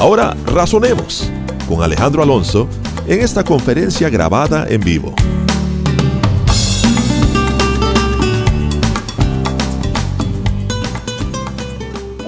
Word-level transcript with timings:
Ahora 0.00 0.34
razonemos 0.46 1.30
con 1.68 1.82
Alejandro 1.82 2.22
Alonso 2.22 2.66
en 3.06 3.20
esta 3.20 3.44
conferencia 3.44 4.08
grabada 4.08 4.66
en 4.66 4.80
vivo. 4.80 5.14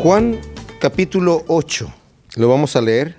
Juan 0.02 0.38
capítulo 0.80 1.45
8, 1.48 1.90
lo 2.36 2.50
vamos 2.50 2.76
a 2.76 2.82
leer. 2.82 3.16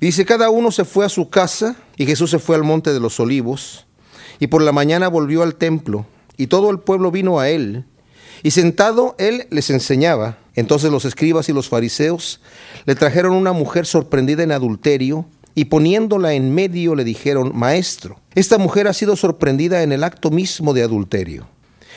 Dice, 0.00 0.24
cada 0.24 0.48
uno 0.48 0.70
se 0.70 0.84
fue 0.84 1.04
a 1.04 1.08
su 1.08 1.28
casa 1.28 1.74
y 1.96 2.06
Jesús 2.06 2.30
se 2.30 2.38
fue 2.38 2.54
al 2.54 2.62
monte 2.62 2.92
de 2.92 3.00
los 3.00 3.18
olivos 3.18 3.84
y 4.38 4.46
por 4.46 4.62
la 4.62 4.70
mañana 4.70 5.08
volvió 5.08 5.42
al 5.42 5.56
templo 5.56 6.06
y 6.36 6.46
todo 6.46 6.70
el 6.70 6.78
pueblo 6.78 7.10
vino 7.10 7.40
a 7.40 7.48
él 7.48 7.84
y 8.42 8.50
sentado 8.50 9.14
él 9.18 9.46
les 9.50 9.70
enseñaba. 9.70 10.38
Entonces 10.54 10.90
los 10.90 11.04
escribas 11.04 11.48
y 11.48 11.52
los 11.52 11.68
fariseos 11.68 12.40
le 12.84 12.94
trajeron 12.94 13.32
una 13.32 13.52
mujer 13.52 13.86
sorprendida 13.86 14.42
en 14.42 14.52
adulterio 14.52 15.26
y 15.54 15.66
poniéndola 15.66 16.34
en 16.34 16.54
medio 16.54 16.94
le 16.94 17.04
dijeron, 17.04 17.52
Maestro, 17.54 18.20
esta 18.34 18.58
mujer 18.58 18.86
ha 18.86 18.92
sido 18.92 19.16
sorprendida 19.16 19.82
en 19.82 19.92
el 19.92 20.04
acto 20.04 20.30
mismo 20.30 20.72
de 20.72 20.82
adulterio. 20.82 21.48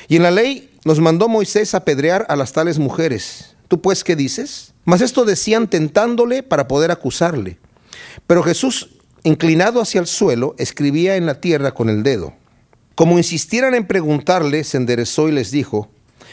Y 0.07 0.15
en 0.15 0.23
la 0.23 0.31
ley 0.31 0.71
nos 0.83 0.99
mandó 0.99 1.27
Moisés 1.27 1.75
apedrear 1.75 2.25
a 2.29 2.35
las 2.35 2.53
tales 2.53 2.79
mujeres. 2.79 3.55
¿Tú 3.67 3.81
pues 3.81 4.03
qué 4.03 4.15
dices? 4.15 4.73
Mas 4.83 5.01
esto 5.01 5.25
decían 5.25 5.67
tentándole 5.67 6.43
para 6.43 6.67
poder 6.67 6.91
acusarle. 6.91 7.57
Pero 8.27 8.43
Jesús, 8.43 8.89
inclinado 9.23 9.79
hacia 9.79 10.01
el 10.01 10.07
suelo, 10.07 10.55
escribía 10.57 11.15
en 11.15 11.25
la 11.25 11.39
tierra 11.39 11.73
con 11.73 11.87
el 11.89 12.03
dedo. 12.03 12.33
Como 12.95 13.17
insistieran 13.17 13.75
en 13.75 13.87
preguntarle, 13.87 14.63
se 14.63 14.77
enderezó 14.77 15.29
y 15.29 15.31
les 15.31 15.51
dijo, 15.51 15.89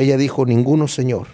Ella 0.00 0.16
dijo, 0.16 0.46
Ninguno, 0.46 0.88
Señor. 0.88 1.28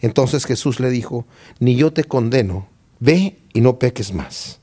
Entonces 0.00 0.44
Jesús 0.44 0.80
le 0.80 0.90
dijo, 0.90 1.26
Ni 1.60 1.76
yo 1.76 1.92
te 1.92 2.04
condeno, 2.04 2.68
ve 2.98 3.38
y 3.52 3.60
no 3.60 3.78
peques 3.78 4.12
más. 4.12 4.58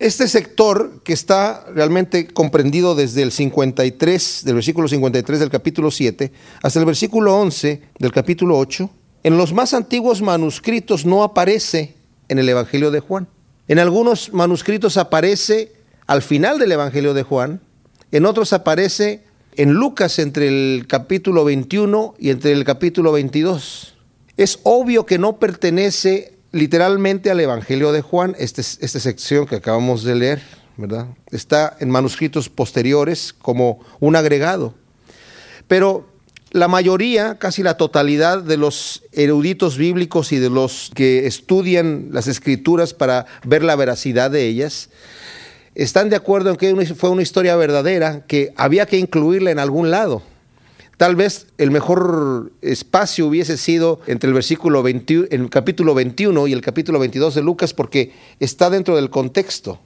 Este 0.00 0.26
sector 0.26 1.02
que 1.04 1.12
está 1.12 1.64
realmente 1.72 2.26
comprendido 2.26 2.96
desde 2.96 3.22
el 3.22 3.30
53, 3.30 4.42
del 4.44 4.56
versículo 4.56 4.88
53 4.88 5.38
del 5.38 5.50
capítulo 5.50 5.90
7, 5.90 6.32
hasta 6.62 6.80
el 6.80 6.84
versículo 6.84 7.36
11 7.36 7.80
del 8.00 8.12
capítulo 8.12 8.58
8, 8.58 8.90
en 9.22 9.38
los 9.38 9.52
más 9.52 9.72
antiguos 9.72 10.20
manuscritos 10.20 11.06
no 11.06 11.22
aparece 11.22 11.94
en 12.28 12.40
el 12.40 12.48
Evangelio 12.48 12.90
de 12.90 13.00
Juan. 13.00 13.28
En 13.68 13.78
algunos 13.78 14.32
manuscritos 14.32 14.96
aparece 14.96 15.72
al 16.06 16.22
final 16.22 16.58
del 16.58 16.72
Evangelio 16.72 17.14
de 17.14 17.22
Juan, 17.22 17.60
en 18.10 18.26
otros 18.26 18.52
aparece 18.52 19.24
en 19.56 19.72
Lucas 19.72 20.18
entre 20.18 20.48
el 20.48 20.86
capítulo 20.86 21.44
21 21.44 22.14
y 22.18 22.30
entre 22.30 22.52
el 22.52 22.64
capítulo 22.64 23.12
22. 23.12 23.94
Es 24.36 24.58
obvio 24.62 25.06
que 25.06 25.18
no 25.18 25.38
pertenece 25.38 26.34
literalmente 26.52 27.30
al 27.30 27.40
Evangelio 27.40 27.92
de 27.92 28.02
Juan, 28.02 28.36
este, 28.38 28.60
esta 28.60 29.00
sección 29.00 29.46
que 29.46 29.56
acabamos 29.56 30.04
de 30.04 30.14
leer, 30.14 30.42
¿verdad? 30.76 31.08
Está 31.30 31.76
en 31.80 31.90
manuscritos 31.90 32.48
posteriores 32.48 33.32
como 33.32 33.80
un 34.00 34.16
agregado. 34.16 34.74
Pero 35.68 36.06
la 36.50 36.68
mayoría, 36.68 37.38
casi 37.38 37.64
la 37.64 37.76
totalidad 37.76 38.40
de 38.40 38.56
los 38.56 39.02
eruditos 39.10 39.76
bíblicos 39.76 40.30
y 40.30 40.38
de 40.38 40.50
los 40.50 40.92
que 40.94 41.26
estudian 41.26 42.10
las 42.12 42.28
escrituras 42.28 42.94
para 42.94 43.26
ver 43.44 43.64
la 43.64 43.74
veracidad 43.74 44.30
de 44.30 44.46
ellas, 44.46 44.90
están 45.74 46.08
de 46.08 46.16
acuerdo 46.16 46.50
en 46.50 46.56
que 46.56 46.94
fue 46.94 47.10
una 47.10 47.22
historia 47.22 47.56
verdadera, 47.56 48.24
que 48.26 48.52
había 48.56 48.86
que 48.86 48.98
incluirla 48.98 49.50
en 49.50 49.58
algún 49.58 49.90
lado. 49.90 50.22
Tal 50.96 51.16
vez 51.16 51.48
el 51.58 51.72
mejor 51.72 52.52
espacio 52.62 53.26
hubiese 53.26 53.56
sido 53.56 54.00
entre 54.06 54.28
el 54.28 54.34
versículo 54.34 54.82
20, 54.82 55.34
el 55.34 55.50
capítulo 55.50 55.94
21 55.94 56.46
y 56.46 56.52
el 56.52 56.60
capítulo 56.60 57.00
22 57.00 57.34
de 57.34 57.42
Lucas 57.42 57.74
porque 57.74 58.12
está 58.38 58.70
dentro 58.70 58.94
del 58.94 59.10
contexto. 59.10 59.80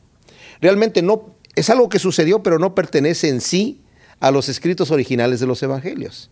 Realmente 0.61 1.01
no 1.01 1.35
es 1.55 1.71
algo 1.71 1.89
que 1.89 1.99
sucedió, 1.99 2.43
pero 2.43 2.59
no 2.59 2.75
pertenece 2.75 3.29
en 3.29 3.41
sí 3.41 3.81
a 4.21 4.31
los 4.31 4.51
escritos 4.51 4.91
originales 4.91 5.41
de 5.41 5.47
los 5.47 5.63
evangelios. 5.63 6.31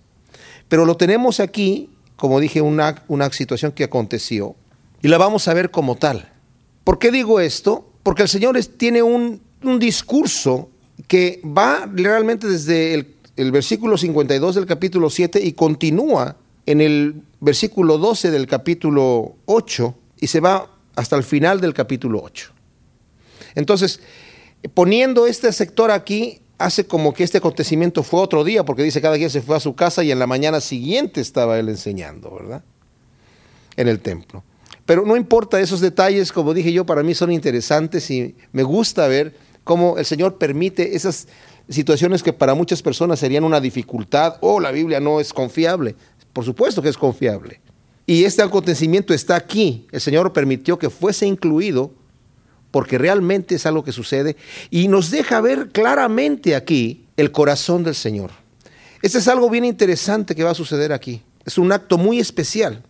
Pero 0.68 0.84
lo 0.84 0.96
tenemos 0.98 1.40
aquí, 1.40 1.88
como 2.16 2.38
dije, 2.38 2.60
una, 2.60 3.02
una 3.08 3.32
situación 3.32 3.72
que 3.72 3.84
aconteció 3.84 4.56
y 5.00 5.08
la 5.08 5.16
vamos 5.16 5.48
a 5.48 5.54
ver 5.54 5.70
como 5.70 5.96
tal. 5.96 6.32
¿Por 6.84 6.98
qué 6.98 7.10
digo 7.10 7.40
esto? 7.40 7.90
Porque 8.02 8.22
el 8.22 8.28
Señor 8.28 8.58
tiene 8.76 9.02
un, 9.02 9.40
un 9.66 9.78
discurso 9.78 10.70
que 11.08 11.40
va 11.44 11.88
realmente 11.92 12.46
desde 12.46 12.94
el, 12.94 13.14
el, 13.36 13.52
versículo 13.52 13.98
52 13.98 14.54
del 14.54 14.66
capítulo 14.66 15.10
7 15.10 15.40
y 15.42 15.52
continúa 15.52 16.36
en 16.64 16.80
el 16.80 17.22
versículo 17.40 17.98
12 17.98 18.30
del 18.30 18.46
capítulo 18.46 19.36
8 19.46 19.94
y 20.20 20.26
se 20.26 20.40
va 20.40 20.70
hasta 20.94 21.16
el 21.16 21.22
final 21.22 21.60
del 21.60 21.74
capítulo 21.74 22.22
8. 22.22 22.50
Entonces, 23.54 24.00
poniendo 24.74 25.26
este 25.26 25.52
sector 25.52 25.90
aquí, 25.90 26.40
hace 26.58 26.86
como 26.86 27.12
que 27.12 27.24
este 27.24 27.38
acontecimiento 27.38 28.02
fue 28.02 28.20
otro 28.20 28.44
día, 28.44 28.64
porque 28.64 28.82
dice 28.82 29.00
cada 29.00 29.16
quien 29.16 29.30
se 29.30 29.42
fue 29.42 29.56
a 29.56 29.60
su 29.60 29.74
casa 29.74 30.02
y 30.02 30.10
en 30.10 30.18
la 30.18 30.26
mañana 30.26 30.60
siguiente 30.60 31.20
estaba 31.20 31.58
él 31.58 31.68
enseñando, 31.68 32.30
¿verdad? 32.30 32.62
En 33.76 33.88
el 33.88 34.00
templo. 34.00 34.42
Pero 34.86 35.04
no 35.04 35.16
importa 35.16 35.60
esos 35.60 35.80
detalles, 35.80 36.32
como 36.32 36.54
dije 36.54 36.72
yo, 36.72 36.86
para 36.86 37.02
mí 37.02 37.14
son 37.14 37.32
interesantes 37.32 38.10
y 38.10 38.36
me 38.52 38.62
gusta 38.62 39.06
ver 39.08 39.36
cómo 39.66 39.98
el 39.98 40.04
Señor 40.04 40.38
permite 40.38 40.94
esas 40.94 41.26
situaciones 41.68 42.22
que 42.22 42.32
para 42.32 42.54
muchas 42.54 42.82
personas 42.82 43.18
serían 43.18 43.42
una 43.42 43.60
dificultad 43.60 44.36
o 44.40 44.54
oh, 44.54 44.60
la 44.60 44.70
Biblia 44.70 45.00
no 45.00 45.18
es 45.18 45.32
confiable. 45.32 45.96
Por 46.32 46.44
supuesto 46.44 46.80
que 46.80 46.88
es 46.88 46.96
confiable. 46.96 47.60
Y 48.06 48.22
este 48.22 48.42
acontecimiento 48.42 49.12
está 49.12 49.34
aquí. 49.34 49.88
El 49.90 50.00
Señor 50.00 50.32
permitió 50.32 50.78
que 50.78 50.88
fuese 50.88 51.26
incluido 51.26 51.90
porque 52.70 52.96
realmente 52.96 53.56
es 53.56 53.66
algo 53.66 53.82
que 53.82 53.90
sucede 53.90 54.36
y 54.70 54.86
nos 54.86 55.10
deja 55.10 55.40
ver 55.40 55.70
claramente 55.70 56.54
aquí 56.54 57.04
el 57.16 57.32
corazón 57.32 57.82
del 57.82 57.96
Señor. 57.96 58.30
Este 59.02 59.18
es 59.18 59.26
algo 59.26 59.50
bien 59.50 59.64
interesante 59.64 60.36
que 60.36 60.44
va 60.44 60.52
a 60.52 60.54
suceder 60.54 60.92
aquí. 60.92 61.22
Es 61.44 61.58
un 61.58 61.72
acto 61.72 61.98
muy 61.98 62.20
especial. 62.20 62.84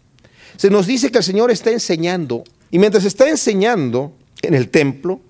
Se 0.59 0.69
nos 0.69 0.86
dice 0.86 1.10
que 1.10 1.19
el 1.19 1.25
Señor 1.25 1.50
está 1.50 1.70
enseñando 1.70 2.44
y 2.70 2.78
mientras 2.78 3.06
está 3.06 3.26
enseñando 3.31 4.12
en 4.42 4.53
el 4.53 4.68
templo, 4.68 5.22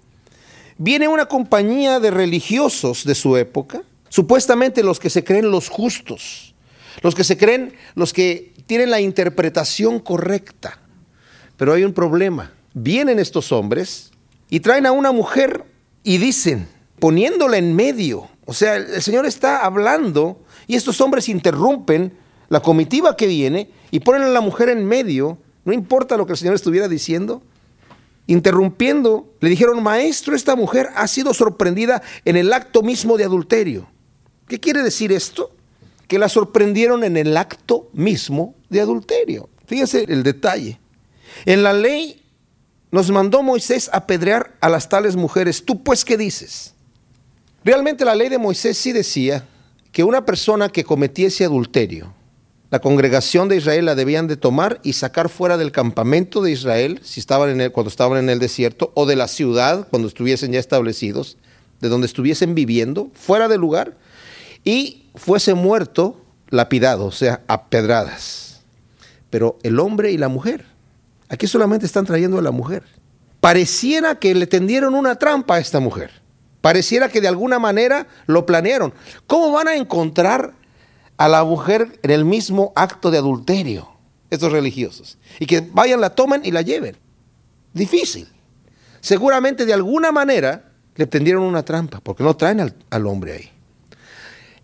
viene 0.78 1.08
una 1.08 1.26
compañía 1.26 2.00
de 2.00 2.10
religiosos 2.10 3.04
de 3.04 3.14
su 3.14 3.36
época, 3.36 3.82
supuestamente 4.08 4.82
los 4.82 5.00
que 5.00 5.10
se 5.10 5.24
creen 5.24 5.50
los 5.50 5.68
justos, 5.68 6.54
los 7.02 7.14
que 7.14 7.24
se 7.24 7.36
creen 7.36 7.74
los 7.94 8.12
que 8.12 8.54
tienen 8.66 8.90
la 8.90 9.00
interpretación 9.00 10.00
correcta. 10.00 10.78
Pero 11.56 11.72
hay 11.72 11.84
un 11.84 11.92
problema. 11.92 12.52
Vienen 12.74 13.18
estos 13.18 13.52
hombres 13.52 14.10
y 14.50 14.60
traen 14.60 14.86
a 14.86 14.92
una 14.92 15.12
mujer 15.12 15.64
y 16.02 16.18
dicen, 16.18 16.68
poniéndola 16.98 17.56
en 17.56 17.74
medio, 17.74 18.28
o 18.44 18.52
sea, 18.52 18.76
el 18.76 19.02
Señor 19.02 19.26
está 19.26 19.64
hablando 19.64 20.40
y 20.66 20.76
estos 20.76 21.00
hombres 21.00 21.28
interrumpen 21.28 22.12
la 22.48 22.60
comitiva 22.60 23.16
que 23.16 23.26
viene 23.26 23.70
y 23.90 24.00
ponen 24.00 24.22
a 24.22 24.28
la 24.28 24.40
mujer 24.40 24.68
en 24.68 24.84
medio, 24.84 25.38
no 25.64 25.72
importa 25.72 26.16
lo 26.16 26.26
que 26.26 26.32
el 26.32 26.38
Señor 26.38 26.54
estuviera 26.54 26.86
diciendo, 26.86 27.42
interrumpiendo, 28.26 29.32
le 29.40 29.50
dijeron, 29.50 29.82
maestro, 29.82 30.34
esta 30.34 30.56
mujer 30.56 30.90
ha 30.94 31.06
sido 31.06 31.34
sorprendida 31.34 32.02
en 32.24 32.36
el 32.36 32.52
acto 32.52 32.82
mismo 32.82 33.16
de 33.16 33.24
adulterio. 33.24 33.88
¿Qué 34.48 34.60
quiere 34.60 34.82
decir 34.82 35.12
esto? 35.12 35.50
Que 36.08 36.18
la 36.18 36.28
sorprendieron 36.28 37.04
en 37.04 37.16
el 37.16 37.36
acto 37.36 37.88
mismo 37.92 38.54
de 38.68 38.80
adulterio. 38.80 39.48
Fíjense 39.66 40.04
el 40.08 40.22
detalle. 40.22 40.78
En 41.44 41.62
la 41.62 41.72
ley 41.72 42.22
nos 42.90 43.10
mandó 43.10 43.42
Moisés 43.42 43.90
apedrear 43.92 44.56
a 44.60 44.68
las 44.68 44.88
tales 44.88 45.16
mujeres. 45.16 45.64
¿Tú 45.64 45.82
pues 45.82 46.04
qué 46.04 46.16
dices? 46.16 46.74
Realmente 47.64 48.04
la 48.04 48.14
ley 48.14 48.28
de 48.28 48.38
Moisés 48.38 48.78
sí 48.78 48.92
decía 48.92 49.44
que 49.92 50.04
una 50.04 50.24
persona 50.24 50.68
que 50.68 50.84
cometiese 50.84 51.44
adulterio, 51.44 52.14
la 52.76 52.82
congregación 52.82 53.48
de 53.48 53.56
Israel 53.56 53.86
la 53.86 53.94
debían 53.94 54.26
de 54.26 54.36
tomar 54.36 54.80
y 54.82 54.92
sacar 54.92 55.30
fuera 55.30 55.56
del 55.56 55.72
campamento 55.72 56.42
de 56.42 56.50
Israel, 56.50 57.00
si 57.02 57.20
estaban 57.20 57.48
en 57.48 57.62
el, 57.62 57.72
cuando 57.72 57.88
estaban 57.88 58.18
en 58.18 58.28
el 58.28 58.38
desierto, 58.38 58.92
o 58.94 59.06
de 59.06 59.16
la 59.16 59.28
ciudad, 59.28 59.88
cuando 59.88 60.06
estuviesen 60.06 60.52
ya 60.52 60.60
establecidos, 60.60 61.38
de 61.80 61.88
donde 61.88 62.06
estuviesen 62.06 62.54
viviendo, 62.54 63.10
fuera 63.14 63.48
del 63.48 63.62
lugar, 63.62 63.96
y 64.62 65.06
fuese 65.14 65.54
muerto, 65.54 66.20
lapidado, 66.50 67.06
o 67.06 67.12
sea, 67.12 67.40
a 67.46 67.70
pedradas. 67.70 68.60
Pero 69.30 69.58
el 69.62 69.80
hombre 69.80 70.12
y 70.12 70.18
la 70.18 70.28
mujer, 70.28 70.66
aquí 71.30 71.46
solamente 71.46 71.86
están 71.86 72.04
trayendo 72.04 72.38
a 72.38 72.42
la 72.42 72.50
mujer. 72.50 72.82
Pareciera 73.40 74.18
que 74.18 74.34
le 74.34 74.46
tendieron 74.46 74.94
una 74.94 75.14
trampa 75.14 75.54
a 75.54 75.60
esta 75.60 75.80
mujer. 75.80 76.10
Pareciera 76.60 77.08
que 77.08 77.22
de 77.22 77.28
alguna 77.28 77.58
manera 77.58 78.06
lo 78.26 78.44
planearon. 78.44 78.92
¿Cómo 79.26 79.50
van 79.50 79.68
a 79.68 79.76
encontrar 79.76 80.52
a 81.16 81.28
la 81.28 81.44
mujer 81.44 81.98
en 82.02 82.10
el 82.10 82.24
mismo 82.24 82.72
acto 82.74 83.10
de 83.10 83.18
adulterio, 83.18 83.88
estos 84.30 84.52
religiosos? 84.52 85.18
Y 85.38 85.46
que 85.46 85.60
vayan, 85.60 86.00
la 86.00 86.10
tomen 86.10 86.42
y 86.44 86.50
la 86.50 86.62
lleven. 86.62 86.96
Difícil. 87.72 88.28
Seguramente 89.00 89.66
de 89.66 89.74
alguna 89.74 90.12
manera 90.12 90.72
le 90.94 91.06
tendieron 91.06 91.42
una 91.42 91.64
trampa, 91.64 92.00
porque 92.00 92.24
no 92.24 92.36
traen 92.36 92.60
al, 92.60 92.74
al 92.90 93.06
hombre 93.06 93.32
ahí. 93.32 93.50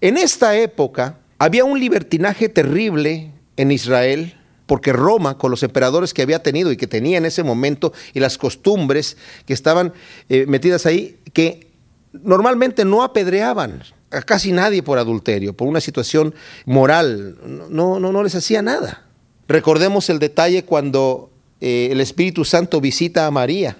En 0.01 0.17
esta 0.17 0.57
época 0.57 1.19
había 1.39 1.65
un 1.65 1.79
libertinaje 1.79 2.49
terrible 2.49 3.33
en 3.57 3.71
Israel, 3.71 4.35
porque 4.67 4.93
Roma, 4.93 5.39
con 5.39 5.51
los 5.51 5.63
emperadores 5.63 6.15
que 6.15 6.23
había 6.23 6.43
tenido 6.43 6.73
y 6.73 6.77
que 6.77 6.87
tenía 6.87 7.19
en 7.19 7.27
ese 7.27 7.43
momento, 7.43 7.93
y 8.15 8.21
las 8.21 8.39
costumbres 8.39 9.17
que 9.45 9.53
estaban 9.53 9.93
eh, 10.29 10.47
metidas 10.47 10.87
ahí, 10.87 11.19
que 11.33 11.69
normalmente 12.13 12.85
no 12.85 13.03
apedreaban 13.03 13.83
a 14.12 14.23
casi 14.23 14.53
nadie 14.53 14.82
por 14.82 14.99
adulterio, 14.99 15.55
por 15.55 15.69
una 15.69 15.81
situación 15.81 16.35
moral, 16.67 17.38
no, 17.70 17.99
no, 17.99 18.12
no 18.12 18.23
les 18.23 18.35
hacía 18.35 18.62
nada. 18.62 19.06
Recordemos 19.49 20.09
el 20.11 20.19
detalle 20.19 20.64
cuando 20.64 21.31
eh, 21.61 21.88
el 21.91 22.00
Espíritu 22.00 22.44
Santo 22.44 22.81
visita 22.81 23.26
a 23.26 23.31
María 23.31 23.76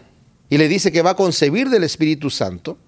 y 0.49 0.59
le 0.59 0.69
dice 0.69 0.93
que 0.93 1.03
va 1.03 1.11
a 1.11 1.17
concebir 1.17 1.69
del 1.71 1.85
Espíritu 1.85 2.31
Santo. 2.31 2.79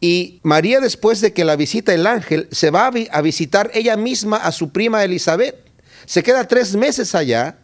Y 0.00 0.40
María, 0.42 0.80
después 0.80 1.20
de 1.20 1.32
que 1.32 1.44
la 1.44 1.56
visita 1.56 1.94
el 1.94 2.06
ángel, 2.06 2.48
se 2.50 2.70
va 2.70 2.90
a 3.10 3.22
visitar 3.22 3.70
ella 3.72 3.96
misma 3.96 4.36
a 4.36 4.52
su 4.52 4.70
prima 4.70 5.02
Elizabeth. 5.02 5.56
Se 6.04 6.22
queda 6.22 6.46
tres 6.46 6.76
meses 6.76 7.14
allá, 7.14 7.58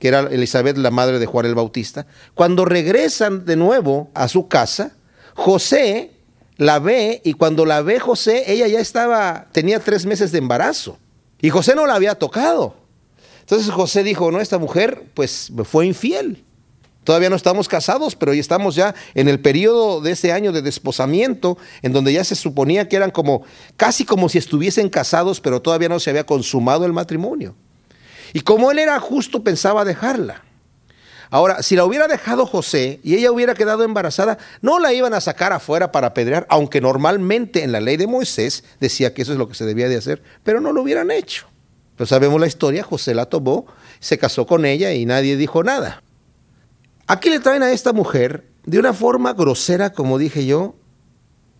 que 0.00 0.08
era 0.08 0.20
Elizabeth 0.20 0.76
la 0.76 0.90
madre 0.90 1.20
de 1.20 1.26
Juan 1.26 1.46
el 1.46 1.54
Bautista. 1.54 2.06
Cuando 2.34 2.64
regresan 2.64 3.44
de 3.44 3.54
nuevo 3.54 4.10
a 4.14 4.26
su 4.26 4.48
casa, 4.48 4.96
José 5.34 6.10
la 6.56 6.78
ve 6.78 7.20
y 7.24 7.34
cuando 7.34 7.66
la 7.66 7.82
ve 7.82 7.98
José, 8.00 8.44
ella 8.52 8.66
ya 8.66 8.80
estaba, 8.80 9.48
tenía 9.52 9.80
tres 9.80 10.06
meses 10.06 10.32
de 10.32 10.38
embarazo. 10.38 10.98
Y 11.40 11.50
José 11.50 11.74
no 11.74 11.86
la 11.86 11.94
había 11.94 12.14
tocado. 12.14 12.76
Entonces 13.40 13.70
José 13.70 14.02
dijo, 14.02 14.30
no, 14.30 14.40
esta 14.40 14.58
mujer 14.58 15.04
pues 15.14 15.50
me 15.50 15.64
fue 15.64 15.86
infiel. 15.86 16.44
Todavía 17.04 17.28
no 17.28 17.36
estamos 17.36 17.68
casados, 17.68 18.16
pero 18.16 18.32
estamos 18.32 18.74
ya 18.74 18.94
en 19.14 19.28
el 19.28 19.38
periodo 19.38 20.00
de 20.00 20.12
ese 20.12 20.32
año 20.32 20.52
de 20.52 20.62
desposamiento, 20.62 21.58
en 21.82 21.92
donde 21.92 22.14
ya 22.14 22.24
se 22.24 22.34
suponía 22.34 22.88
que 22.88 22.96
eran 22.96 23.10
como, 23.10 23.42
casi 23.76 24.06
como 24.06 24.30
si 24.30 24.38
estuviesen 24.38 24.88
casados, 24.88 25.40
pero 25.40 25.60
todavía 25.60 25.90
no 25.90 26.00
se 26.00 26.08
había 26.08 26.24
consumado 26.24 26.86
el 26.86 26.94
matrimonio. 26.94 27.54
Y 28.32 28.40
como 28.40 28.70
él 28.70 28.78
era 28.78 28.98
justo, 29.00 29.44
pensaba 29.44 29.84
dejarla. 29.84 30.42
Ahora, 31.30 31.62
si 31.62 31.76
la 31.76 31.84
hubiera 31.84 32.06
dejado 32.06 32.46
José 32.46 33.00
y 33.02 33.14
ella 33.14 33.32
hubiera 33.32 33.54
quedado 33.54 33.84
embarazada, 33.84 34.38
no 34.60 34.78
la 34.78 34.92
iban 34.92 35.14
a 35.14 35.20
sacar 35.20 35.52
afuera 35.52 35.92
para 35.92 36.08
apedrear, 36.08 36.46
aunque 36.48 36.80
normalmente 36.80 37.62
en 37.62 37.72
la 37.72 37.80
ley 37.80 37.96
de 37.96 38.06
Moisés 38.06 38.64
decía 38.80 39.14
que 39.14 39.22
eso 39.22 39.32
es 39.32 39.38
lo 39.38 39.48
que 39.48 39.54
se 39.54 39.64
debía 39.64 39.88
de 39.88 39.96
hacer, 39.96 40.22
pero 40.42 40.60
no 40.60 40.72
lo 40.72 40.82
hubieran 40.82 41.10
hecho. 41.10 41.46
Pero 41.96 42.06
sabemos 42.06 42.40
la 42.40 42.46
historia, 42.46 42.82
José 42.82 43.14
la 43.14 43.26
tomó, 43.26 43.66
se 44.00 44.18
casó 44.18 44.46
con 44.46 44.64
ella 44.64 44.92
y 44.92 45.06
nadie 45.06 45.36
dijo 45.36 45.62
nada. 45.62 46.02
Aquí 47.06 47.30
le 47.30 47.40
traen 47.40 47.62
a 47.62 47.70
esta 47.70 47.92
mujer 47.92 48.46
de 48.64 48.78
una 48.78 48.92
forma 48.92 49.32
grosera, 49.34 49.92
como 49.92 50.18
dije 50.18 50.46
yo, 50.46 50.74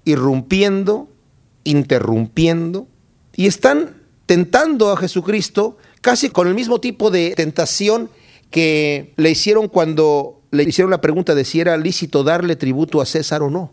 irrumpiendo, 0.05 1.09
interrumpiendo, 1.65 2.89
y 3.37 3.47
están 3.47 4.03
tentando 4.27 4.91
a 4.91 4.97
Jesucristo 4.97 5.77
casi 6.01 6.31
con 6.31 6.49
el 6.49 6.55
mismo 6.55 6.81
tipo 6.81 7.11
de 7.11 7.35
tentación 7.37 8.11
que 8.55 9.15
le 9.17 9.33
hicieron 9.33 9.67
cuando 9.67 10.41
le 10.53 10.63
hicieron 10.63 10.93
la 10.93 11.01
pregunta 11.01 11.35
de 11.35 11.45
si 11.45 11.59
era 11.59 11.77
lícito 11.77 12.23
darle 12.23 12.55
tributo 12.55 13.01
a 13.01 13.05
César 13.05 13.43
o 13.43 13.51
no. 13.51 13.73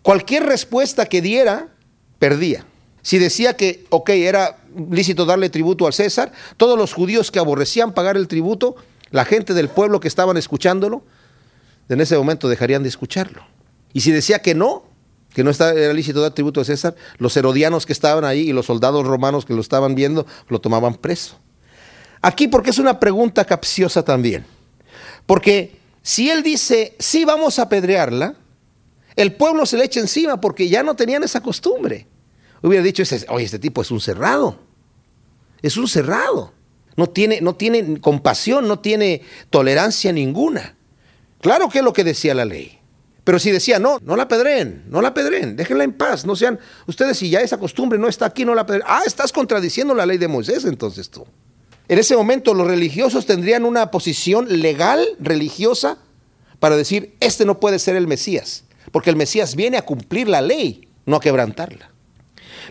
Cualquier 0.00 0.46
respuesta 0.46 1.04
que 1.04 1.20
diera, 1.20 1.74
perdía. 2.18 2.64
Si 3.02 3.18
decía 3.18 3.54
que, 3.54 3.84
ok, 3.90 4.08
era 4.08 4.64
lícito 4.90 5.26
darle 5.26 5.50
tributo 5.50 5.86
al 5.86 5.92
César, 5.92 6.32
todos 6.56 6.78
los 6.78 6.94
judíos 6.94 7.30
que 7.30 7.38
aborrecían 7.38 7.92
pagar 7.92 8.16
el 8.16 8.28
tributo 8.28 8.76
la 9.10 9.26
gente 9.26 9.52
del 9.52 9.68
pueblo 9.68 10.00
que 10.00 10.08
estaban 10.08 10.38
escuchándolo, 10.38 11.02
en 11.90 12.00
ese 12.00 12.16
momento 12.16 12.48
dejarían 12.48 12.82
de 12.82 12.88
escucharlo. 12.88 13.42
Y 13.92 14.00
si 14.00 14.10
decía 14.10 14.38
que 14.38 14.54
no, 14.54 14.84
que 15.34 15.44
no 15.44 15.50
era 15.50 15.92
lícito 15.92 16.22
dar 16.22 16.32
tributo 16.32 16.62
a 16.62 16.64
César, 16.64 16.96
los 17.18 17.36
herodianos 17.36 17.84
que 17.84 17.92
estaban 17.92 18.24
ahí 18.24 18.48
y 18.48 18.54
los 18.54 18.64
soldados 18.64 19.06
romanos 19.06 19.44
que 19.44 19.52
lo 19.52 19.60
estaban 19.60 19.94
viendo, 19.94 20.24
lo 20.48 20.62
tomaban 20.62 20.94
preso. 20.94 21.38
Aquí 22.20 22.48
porque 22.48 22.70
es 22.70 22.78
una 22.78 22.98
pregunta 22.98 23.44
capciosa 23.44 24.02
también. 24.02 24.44
Porque 25.26 25.78
si 26.02 26.30
él 26.30 26.42
dice, 26.42 26.96
sí 26.98 27.24
vamos 27.24 27.58
a 27.58 27.62
apedrearla, 27.62 28.34
el 29.16 29.34
pueblo 29.34 29.66
se 29.66 29.76
le 29.76 29.84
echa 29.84 30.00
encima 30.00 30.40
porque 30.40 30.68
ya 30.68 30.82
no 30.82 30.94
tenían 30.96 31.22
esa 31.22 31.42
costumbre. 31.42 32.06
Hubiera 32.62 32.84
dicho, 32.84 33.02
oye, 33.28 33.44
este 33.44 33.58
tipo 33.58 33.82
es 33.82 33.90
un 33.90 34.00
cerrado. 34.00 34.58
Es 35.62 35.76
un 35.76 35.88
cerrado 35.88 36.52
no 36.98 37.08
tiene, 37.08 37.40
no 37.40 37.54
tiene 37.54 38.00
compasión, 38.00 38.66
no 38.66 38.80
tiene 38.80 39.22
tolerancia 39.50 40.12
ninguna. 40.12 40.74
Claro 41.40 41.68
que 41.68 41.78
es 41.78 41.84
lo 41.84 41.92
que 41.92 42.02
decía 42.02 42.34
la 42.34 42.44
ley. 42.44 42.76
Pero 43.22 43.38
si 43.38 43.52
decía, 43.52 43.78
no, 43.78 43.98
no 44.02 44.16
la 44.16 44.26
pedren, 44.26 44.82
no 44.88 45.00
la 45.00 45.14
pedren, 45.14 45.54
déjenla 45.54 45.84
en 45.84 45.92
paz, 45.92 46.26
no 46.26 46.34
sean, 46.34 46.58
ustedes 46.88 47.18
si 47.18 47.30
ya 47.30 47.40
esa 47.40 47.56
costumbre 47.56 48.00
no 48.00 48.08
está 48.08 48.26
aquí, 48.26 48.44
no 48.44 48.52
la 48.52 48.66
pedren. 48.66 48.82
Ah, 48.84 49.02
estás 49.06 49.30
contradiciendo 49.30 49.94
la 49.94 50.06
ley 50.06 50.18
de 50.18 50.26
Moisés 50.26 50.64
entonces 50.64 51.08
tú. 51.08 51.24
En 51.88 51.98
ese 51.98 52.16
momento 52.16 52.54
los 52.54 52.66
religiosos 52.66 53.26
tendrían 53.26 53.64
una 53.64 53.90
posición 53.90 54.60
legal, 54.60 55.06
religiosa, 55.18 55.98
para 56.60 56.76
decir, 56.76 57.16
este 57.20 57.44
no 57.44 57.60
puede 57.60 57.78
ser 57.78 57.96
el 57.96 58.06
Mesías, 58.06 58.64
porque 58.92 59.10
el 59.10 59.16
Mesías 59.16 59.54
viene 59.54 59.76
a 59.76 59.82
cumplir 59.82 60.28
la 60.28 60.42
ley, 60.42 60.88
no 61.06 61.16
a 61.16 61.20
quebrantarla. 61.20 61.90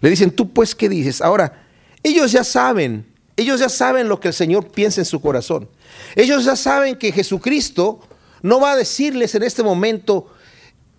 Le 0.01 0.09
dicen, 0.09 0.31
tú 0.31 0.49
pues, 0.49 0.75
¿qué 0.75 0.89
dices? 0.89 1.21
Ahora, 1.21 1.65
ellos 2.03 2.31
ya 2.31 2.43
saben 2.43 3.05
ellos 3.37 3.59
ya 3.59 3.69
saben 3.69 4.09
lo 4.09 4.19
que 4.19 4.29
el 4.29 4.33
Señor 4.33 4.71
piensa 4.71 4.99
en 4.99 5.05
su 5.05 5.21
corazón. 5.21 5.69
Ellos 6.15 6.43
ya 6.43 6.55
saben 6.55 6.97
que 6.97 7.11
Jesucristo 7.11 7.99
no 8.41 8.59
va 8.59 8.71
a 8.71 8.75
decirles 8.75 9.35
en 9.35 9.43
este 9.43 9.61
momento, 9.61 10.27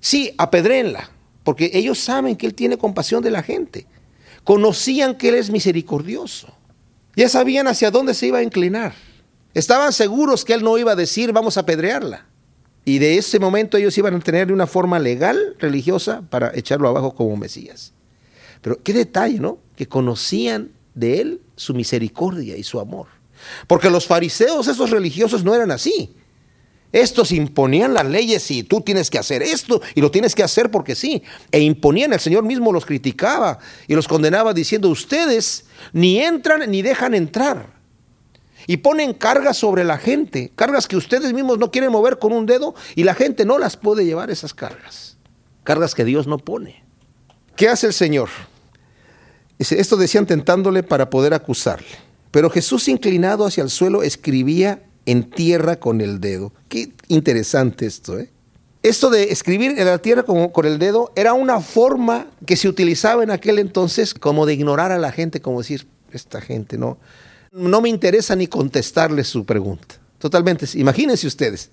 sí, 0.00 0.33
apedréenla, 0.38 1.11
porque 1.43 1.71
ellos 1.75 1.99
saben 1.99 2.37
que 2.37 2.47
Él 2.47 2.54
tiene 2.54 2.78
compasión 2.78 3.25
de 3.25 3.33
la 3.33 3.43
gente. 3.43 3.87
Conocían 4.45 5.16
que 5.16 5.31
Él 5.31 5.35
es 5.35 5.50
misericordioso. 5.50 6.54
Ya 7.19 7.29
sabían 7.29 7.67
hacia 7.67 7.91
dónde 7.91 8.15
se 8.15 8.29
iba 8.29 8.39
a 8.39 8.45
inclinar. 8.45 8.95
Estaban 9.53 9.93
seguros 9.93 10.45
que 10.45 10.53
Él 10.53 10.63
no 10.63 10.79
iba 10.79 10.93
a 10.93 10.95
decir, 10.95 11.33
vamos 11.33 11.57
a 11.57 11.63
apedrearla. 11.63 12.27
Y 12.85 13.01
de 13.01 13.19
ese 13.19 13.41
momento 13.41 13.77
ellos 13.77 13.99
iban 13.99 14.15
a 14.15 14.21
tener 14.21 14.53
una 14.53 14.69
forma 14.69 15.01
legal, 15.01 15.57
religiosa, 15.59 16.23
para 16.31 16.53
echarlo 16.55 16.89
abajo 16.89 17.17
como 17.17 17.37
Mesías. 17.37 17.93
Pero 18.63 18.81
qué 18.85 18.93
detalle, 18.93 19.41
¿no? 19.41 19.59
Que 19.75 19.89
conocían 19.89 20.71
de 20.95 21.21
Él 21.21 21.43
su 21.57 21.75
misericordia 21.75 22.57
y 22.57 22.63
su 22.63 22.79
amor. 22.79 23.09
Porque 23.67 23.91
los 23.91 24.07
fariseos, 24.07 24.69
esos 24.69 24.91
religiosos, 24.91 25.43
no 25.43 25.57
eran 25.57 25.73
así. 25.73 26.15
Estos 26.92 27.33
imponían 27.33 27.92
las 27.92 28.07
leyes 28.07 28.50
y 28.50 28.62
tú 28.62 28.80
tienes 28.80 29.11
que 29.11 29.18
hacer 29.18 29.42
esto 29.42 29.83
y 29.95 30.00
lo 30.00 30.11
tienes 30.11 30.35
que 30.35 30.42
hacer 30.42 30.71
porque 30.71 30.95
sí. 30.95 31.23
E 31.52 31.61
imponían, 31.61 32.12
el 32.14 32.21
Señor 32.21 32.45
mismo 32.45 32.73
los 32.73 32.87
criticaba 32.87 33.59
y 33.87 33.95
los 33.95 34.09
condenaba 34.09 34.54
diciendo, 34.54 34.88
ustedes 34.88 35.66
ni 35.92 36.18
entran 36.21 36.71
ni 36.71 36.80
dejan 36.80 37.14
entrar. 37.14 37.78
Y 38.66 38.78
ponen 38.78 39.14
cargas 39.14 39.59
sobre 39.59 39.85
la 39.85 39.99
gente, 39.99 40.50
cargas 40.54 40.88
que 40.88 40.97
ustedes 40.97 41.33
mismos 41.33 41.59
no 41.59 41.71
quieren 41.71 41.92
mover 41.92 42.18
con 42.18 42.33
un 42.33 42.47
dedo 42.47 42.75
y 42.95 43.04
la 43.04 43.14
gente 43.14 43.45
no 43.45 43.59
las 43.59 43.76
puede 43.76 44.04
llevar 44.04 44.30
esas 44.30 44.54
cargas. 44.54 45.16
Cargas 45.64 45.95
que 45.95 46.04
Dios 46.04 46.26
no 46.26 46.38
pone. 46.38 46.83
¿Qué 47.57 47.68
hace 47.68 47.87
el 47.87 47.92
Señor? 47.92 48.28
esto 49.59 49.97
decían 49.97 50.25
tentándole 50.25 50.85
para 50.85 51.11
poder 51.11 51.35
acusarle. 51.35 51.88
Pero 52.30 52.49
Jesús 52.49 52.87
inclinado 52.87 53.45
hacia 53.45 53.64
el 53.64 53.71
suelo 53.71 54.04
escribía 54.04 54.88
en 55.09 55.31
tierra 55.31 55.77
con 55.77 56.03
el 56.03 56.21
dedo. 56.21 56.53
Qué 56.69 56.93
interesante 57.09 57.87
esto, 57.87 58.19
¿eh? 58.19 58.31
Esto 58.83 59.09
de 59.09 59.33
escribir 59.33 59.73
en 59.79 59.87
la 59.87 59.99
tierra 59.99 60.23
con, 60.23 60.50
con, 60.50 60.67
el 60.67 60.79
dedo 60.79 61.12
era 61.17 61.33
una 61.33 61.61
forma 61.61 62.27
que 62.47 62.57
se 62.57 62.69
utilizaba 62.69 63.23
en 63.23 63.31
aquel 63.31 63.59
entonces 63.59 64.15
como 64.15 64.45
de 64.45 64.55
ignorar 64.55 64.93
a 64.93 64.99
la 64.99 65.11
gente, 65.11 65.41
como 65.41 65.59
decir, 65.59 65.88
esta 66.12 66.41
gente 66.41 66.77
no, 66.77 66.99
no 67.50 67.81
me 67.81 67.88
interesa 67.88 68.37
ni 68.37 68.47
contestarle 68.47 69.25
su 69.25 69.45
pregunta. 69.47 69.97
Totalmente, 70.19 70.67
imagínense 70.75 71.27
ustedes. 71.27 71.71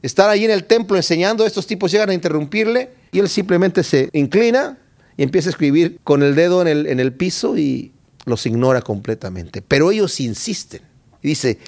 estar 0.00 0.30
ahí 0.30 0.46
en 0.46 0.50
el 0.50 0.64
templo 0.64 0.96
enseñando, 0.96 1.44
estos 1.44 1.66
tipos 1.66 1.92
llegan 1.92 2.08
a 2.08 2.14
interrumpirle 2.14 2.90
y 3.12 3.18
él 3.18 3.28
simplemente 3.28 3.84
se 3.84 4.08
inclina 4.14 4.78
y 5.16 5.24
empieza 5.24 5.50
a 5.50 5.52
escribir 5.52 6.00
con 6.04 6.22
el 6.22 6.34
dedo 6.34 6.62
en 6.62 6.68
el, 6.68 6.86
en 6.86 7.00
el 7.00 7.12
piso 7.12 7.58
y 7.58 7.92
los 8.24 8.46
ignora 8.46 8.80
completamente. 8.80 9.60
Pero 9.60 9.90
ellos 9.90 10.20
insisten. 10.20 10.82
Dice, 11.22 11.58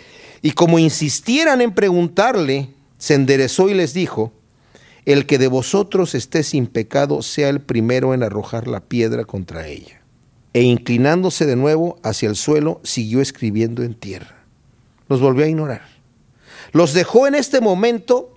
y 0.42 0.52
como 0.52 0.78
insistieran 0.78 1.60
en 1.60 1.72
preguntarle, 1.72 2.70
se 2.98 3.14
enderezó 3.14 3.68
y 3.68 3.74
les 3.74 3.92
dijo, 3.92 4.32
el 5.04 5.26
que 5.26 5.38
de 5.38 5.48
vosotros 5.48 6.14
esté 6.14 6.42
sin 6.42 6.66
pecado 6.66 7.22
sea 7.22 7.48
el 7.48 7.60
primero 7.60 8.14
en 8.14 8.22
arrojar 8.22 8.68
la 8.68 8.80
piedra 8.80 9.24
contra 9.24 9.66
ella. 9.66 10.00
E 10.52 10.62
inclinándose 10.62 11.46
de 11.46 11.56
nuevo 11.56 11.98
hacia 12.02 12.28
el 12.28 12.36
suelo, 12.36 12.80
siguió 12.82 13.20
escribiendo 13.20 13.82
en 13.82 13.94
tierra. 13.94 14.44
Los 15.08 15.20
volvió 15.20 15.44
a 15.44 15.48
ignorar. 15.48 15.82
Los 16.72 16.92
dejó 16.92 17.26
en 17.26 17.34
este 17.34 17.60
momento 17.60 18.36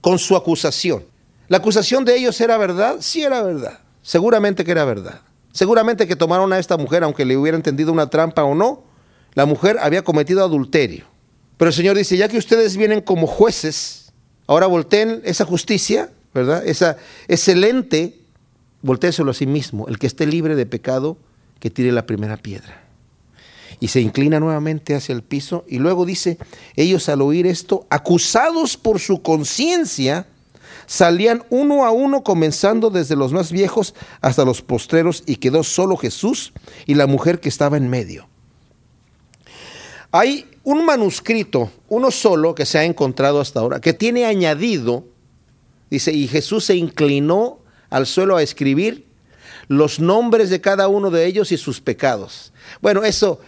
con 0.00 0.18
su 0.18 0.36
acusación. 0.36 1.04
¿La 1.48 1.58
acusación 1.58 2.04
de 2.04 2.16
ellos 2.16 2.40
era 2.40 2.56
verdad? 2.58 2.96
Sí 3.00 3.22
era 3.22 3.42
verdad. 3.42 3.80
Seguramente 4.02 4.64
que 4.64 4.70
era 4.70 4.84
verdad. 4.84 5.20
Seguramente 5.52 6.06
que 6.06 6.16
tomaron 6.16 6.52
a 6.52 6.58
esta 6.58 6.76
mujer, 6.76 7.02
aunque 7.02 7.24
le 7.24 7.36
hubiera 7.36 7.56
entendido 7.56 7.92
una 7.92 8.08
trampa 8.08 8.44
o 8.44 8.54
no, 8.54 8.84
la 9.34 9.46
mujer 9.46 9.78
había 9.80 10.02
cometido 10.02 10.44
adulterio. 10.44 11.09
Pero 11.60 11.68
el 11.68 11.74
Señor 11.74 11.94
dice, 11.94 12.16
ya 12.16 12.26
que 12.26 12.38
ustedes 12.38 12.78
vienen 12.78 13.02
como 13.02 13.26
jueces, 13.26 14.14
ahora 14.46 14.66
volteen 14.66 15.20
esa 15.26 15.44
justicia, 15.44 16.10
¿verdad? 16.32 16.66
Esa, 16.66 16.96
ese 17.28 17.54
lente, 17.54 18.18
voltéeselo 18.80 19.32
a 19.32 19.34
sí 19.34 19.44
mismo. 19.44 19.86
El 19.86 19.98
que 19.98 20.06
esté 20.06 20.24
libre 20.24 20.56
de 20.56 20.64
pecado, 20.64 21.18
que 21.58 21.68
tire 21.68 21.92
la 21.92 22.06
primera 22.06 22.38
piedra. 22.38 22.82
Y 23.78 23.88
se 23.88 24.00
inclina 24.00 24.40
nuevamente 24.40 24.94
hacia 24.94 25.12
el 25.12 25.22
piso 25.22 25.66
y 25.68 25.80
luego 25.80 26.06
dice, 26.06 26.38
ellos 26.76 27.10
al 27.10 27.20
oír 27.20 27.46
esto, 27.46 27.86
acusados 27.90 28.78
por 28.78 28.98
su 28.98 29.20
conciencia, 29.20 30.28
salían 30.86 31.44
uno 31.50 31.84
a 31.84 31.90
uno, 31.90 32.24
comenzando 32.24 32.88
desde 32.88 33.16
los 33.16 33.34
más 33.34 33.52
viejos 33.52 33.94
hasta 34.22 34.46
los 34.46 34.62
postreros, 34.62 35.24
y 35.26 35.36
quedó 35.36 35.62
solo 35.62 35.98
Jesús 35.98 36.54
y 36.86 36.94
la 36.94 37.06
mujer 37.06 37.38
que 37.38 37.50
estaba 37.50 37.76
en 37.76 37.90
medio. 37.90 38.30
Hay 40.10 40.49
un 40.62 40.84
manuscrito, 40.84 41.70
uno 41.88 42.10
solo, 42.10 42.54
que 42.54 42.66
se 42.66 42.78
ha 42.78 42.84
encontrado 42.84 43.40
hasta 43.40 43.60
ahora, 43.60 43.80
que 43.80 43.92
tiene 43.92 44.26
añadido, 44.26 45.04
dice, 45.90 46.12
y 46.12 46.28
Jesús 46.28 46.64
se 46.64 46.76
inclinó 46.76 47.60
al 47.88 48.06
suelo 48.06 48.36
a 48.36 48.42
escribir 48.42 49.06
los 49.68 50.00
nombres 50.00 50.50
de 50.50 50.60
cada 50.60 50.88
uno 50.88 51.10
de 51.10 51.26
ellos 51.26 51.52
y 51.52 51.56
sus 51.56 51.80
pecados. 51.80 52.52
Bueno, 52.80 53.04
eso 53.04 53.40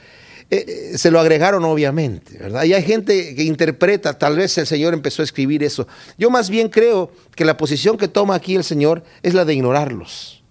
eh, 0.50 0.92
eh, 0.92 0.98
se 0.98 1.10
lo 1.10 1.18
agregaron 1.18 1.64
obviamente, 1.64 2.38
¿verdad? 2.38 2.64
Y 2.64 2.74
hay 2.74 2.82
gente 2.82 3.34
que 3.34 3.42
interpreta, 3.42 4.18
tal 4.18 4.36
vez 4.36 4.56
el 4.58 4.66
Señor 4.66 4.94
empezó 4.94 5.22
a 5.22 5.24
escribir 5.24 5.62
eso. 5.62 5.88
Yo 6.18 6.30
más 6.30 6.50
bien 6.50 6.68
creo 6.68 7.10
que 7.34 7.44
la 7.44 7.56
posición 7.56 7.96
que 7.96 8.06
toma 8.06 8.34
aquí 8.34 8.54
el 8.54 8.64
Señor 8.64 9.02
es 9.22 9.34
la 9.34 9.44
de 9.44 9.54
ignorarlos, 9.54 10.42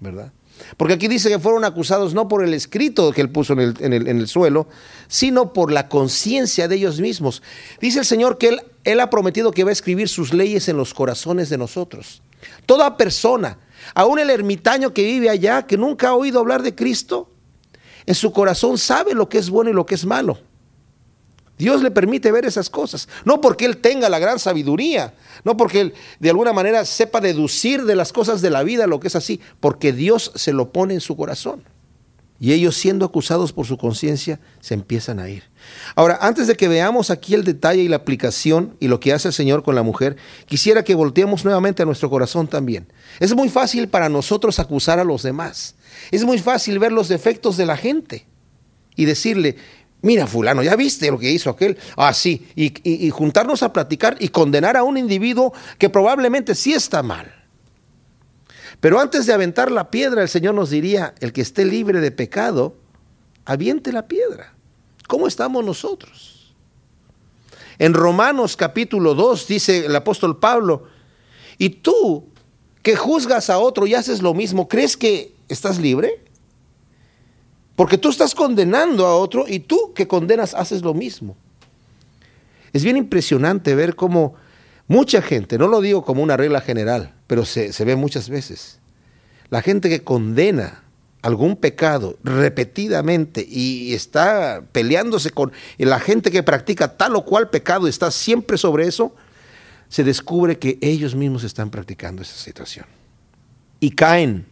¿verdad? 0.00 0.32
Porque 0.76 0.94
aquí 0.94 1.08
dice 1.08 1.28
que 1.28 1.38
fueron 1.38 1.64
acusados 1.64 2.14
no 2.14 2.28
por 2.28 2.44
el 2.44 2.54
escrito 2.54 3.12
que 3.12 3.20
él 3.20 3.30
puso 3.30 3.54
en 3.54 3.92
el, 3.92 4.28
suelo, 4.28 4.68
sino 5.08 5.52
por 5.52 5.72
la 5.72 5.88
conciencia 5.88 6.68
de 6.68 6.76
ellos 6.76 7.00
mismos. 7.00 7.42
Dice 7.80 8.00
el 8.00 8.04
Señor 8.04 8.38
que 8.38 8.48
él, 8.48 8.62
él 8.84 9.00
ha 9.00 9.10
prometido 9.10 9.50
que 9.52 9.64
va 9.64 9.70
a 9.70 9.72
escribir 9.72 10.08
sus 10.08 10.32
leyes 10.32 10.68
en 10.68 10.76
los 10.76 10.94
corazones 10.94 11.48
de 11.48 11.58
nosotros. 11.58 12.22
Toda 12.66 12.96
persona, 12.96 13.58
aún 13.94 14.18
el 14.18 14.30
ermitaño 14.30 14.92
que 14.92 15.04
vive 15.04 15.30
allá, 15.30 15.66
que 15.66 15.76
nunca 15.76 16.08
ha 16.08 16.14
oído 16.14 16.40
hablar 16.40 16.62
de 16.62 16.74
Cristo, 16.74 17.30
en 18.06 18.14
su 18.14 18.32
corazón 18.32 18.78
sabe 18.78 19.14
lo 19.14 19.28
que 19.28 19.38
es 19.38 19.50
bueno 19.50 19.70
y 19.70 19.74
lo 19.74 19.86
que 19.86 19.94
es 19.94 20.04
malo. 20.04 20.38
Dios 21.62 21.80
le 21.80 21.92
permite 21.92 22.32
ver 22.32 22.44
esas 22.44 22.68
cosas. 22.68 23.08
No 23.24 23.40
porque 23.40 23.64
Él 23.64 23.76
tenga 23.76 24.08
la 24.08 24.18
gran 24.18 24.40
sabiduría, 24.40 25.14
no 25.44 25.56
porque 25.56 25.80
Él 25.80 25.94
de 26.18 26.30
alguna 26.30 26.52
manera 26.52 26.84
sepa 26.84 27.20
deducir 27.20 27.84
de 27.84 27.94
las 27.94 28.12
cosas 28.12 28.42
de 28.42 28.50
la 28.50 28.64
vida 28.64 28.88
lo 28.88 28.98
que 28.98 29.06
es 29.06 29.14
así, 29.14 29.40
porque 29.60 29.92
Dios 29.92 30.32
se 30.34 30.52
lo 30.52 30.72
pone 30.72 30.94
en 30.94 31.00
su 31.00 31.16
corazón. 31.16 31.62
Y 32.40 32.52
ellos 32.52 32.76
siendo 32.76 33.06
acusados 33.06 33.52
por 33.52 33.66
su 33.66 33.78
conciencia 33.78 34.40
se 34.58 34.74
empiezan 34.74 35.20
a 35.20 35.30
ir. 35.30 35.44
Ahora, 35.94 36.18
antes 36.20 36.48
de 36.48 36.56
que 36.56 36.66
veamos 36.66 37.10
aquí 37.10 37.34
el 37.34 37.44
detalle 37.44 37.82
y 37.82 37.88
la 37.88 37.94
aplicación 37.94 38.76
y 38.80 38.88
lo 38.88 38.98
que 38.98 39.12
hace 39.12 39.28
el 39.28 39.34
Señor 39.34 39.62
con 39.62 39.76
la 39.76 39.84
mujer, 39.84 40.16
quisiera 40.46 40.82
que 40.82 40.96
volteemos 40.96 41.44
nuevamente 41.44 41.84
a 41.84 41.86
nuestro 41.86 42.10
corazón 42.10 42.48
también. 42.48 42.92
Es 43.20 43.36
muy 43.36 43.48
fácil 43.48 43.86
para 43.86 44.08
nosotros 44.08 44.58
acusar 44.58 44.98
a 44.98 45.04
los 45.04 45.22
demás. 45.22 45.76
Es 46.10 46.24
muy 46.24 46.40
fácil 46.40 46.80
ver 46.80 46.90
los 46.90 47.06
defectos 47.06 47.56
de 47.56 47.66
la 47.66 47.76
gente 47.76 48.26
y 48.96 49.04
decirle, 49.04 49.56
mira 50.02 50.26
fulano, 50.26 50.62
¿ya 50.62 50.76
viste 50.76 51.10
lo 51.10 51.18
que 51.18 51.30
hizo 51.30 51.50
aquel? 51.50 51.78
Ah, 51.96 52.12
sí, 52.12 52.46
y, 52.54 53.06
y 53.06 53.10
juntarnos 53.10 53.62
a 53.62 53.72
platicar 53.72 54.16
y 54.20 54.28
condenar 54.28 54.76
a 54.76 54.82
un 54.82 54.96
individuo 54.96 55.52
que 55.78 55.88
probablemente 55.88 56.54
sí 56.54 56.74
está 56.74 57.02
mal. 57.02 57.32
Pero 58.80 58.98
antes 58.98 59.26
de 59.26 59.32
aventar 59.32 59.70
la 59.70 59.90
piedra, 59.90 60.22
el 60.22 60.28
Señor 60.28 60.54
nos 60.54 60.70
diría, 60.70 61.14
el 61.20 61.32
que 61.32 61.40
esté 61.40 61.64
libre 61.64 62.00
de 62.00 62.10
pecado, 62.10 62.76
aviente 63.44 63.92
la 63.92 64.08
piedra. 64.08 64.54
¿Cómo 65.06 65.28
estamos 65.28 65.64
nosotros? 65.64 66.54
En 67.78 67.94
Romanos 67.94 68.56
capítulo 68.56 69.14
2 69.14 69.46
dice 69.46 69.86
el 69.86 69.94
apóstol 69.94 70.38
Pablo, 70.38 70.84
y 71.58 71.70
tú 71.70 72.28
que 72.82 72.96
juzgas 72.96 73.50
a 73.50 73.58
otro 73.58 73.86
y 73.86 73.94
haces 73.94 74.22
lo 74.22 74.34
mismo, 74.34 74.68
¿crees 74.68 74.96
que 74.96 75.34
estás 75.48 75.78
libre? 75.78 76.24
Porque 77.76 77.98
tú 77.98 78.10
estás 78.10 78.34
condenando 78.34 79.06
a 79.06 79.16
otro 79.16 79.46
y 79.48 79.60
tú 79.60 79.92
que 79.94 80.06
condenas 80.06 80.54
haces 80.54 80.82
lo 80.82 80.94
mismo. 80.94 81.36
Es 82.72 82.84
bien 82.84 82.96
impresionante 82.96 83.74
ver 83.74 83.96
cómo 83.96 84.34
mucha 84.88 85.22
gente, 85.22 85.58
no 85.58 85.68
lo 85.68 85.80
digo 85.80 86.04
como 86.04 86.22
una 86.22 86.36
regla 86.36 86.60
general, 86.60 87.14
pero 87.26 87.44
se, 87.44 87.72
se 87.72 87.84
ve 87.84 87.96
muchas 87.96 88.28
veces, 88.28 88.78
la 89.50 89.62
gente 89.62 89.88
que 89.88 90.02
condena 90.02 90.82
algún 91.22 91.56
pecado 91.56 92.18
repetidamente 92.24 93.46
y 93.48 93.94
está 93.94 94.62
peleándose 94.72 95.30
con 95.30 95.52
la 95.78 96.00
gente 96.00 96.30
que 96.30 96.42
practica 96.42 96.96
tal 96.96 97.14
o 97.16 97.24
cual 97.24 97.48
pecado, 97.48 97.86
está 97.86 98.10
siempre 98.10 98.58
sobre 98.58 98.86
eso, 98.86 99.14
se 99.88 100.04
descubre 100.04 100.58
que 100.58 100.78
ellos 100.80 101.14
mismos 101.14 101.44
están 101.44 101.70
practicando 101.70 102.22
esa 102.22 102.36
situación. 102.36 102.86
Y 103.78 103.90
caen, 103.90 104.46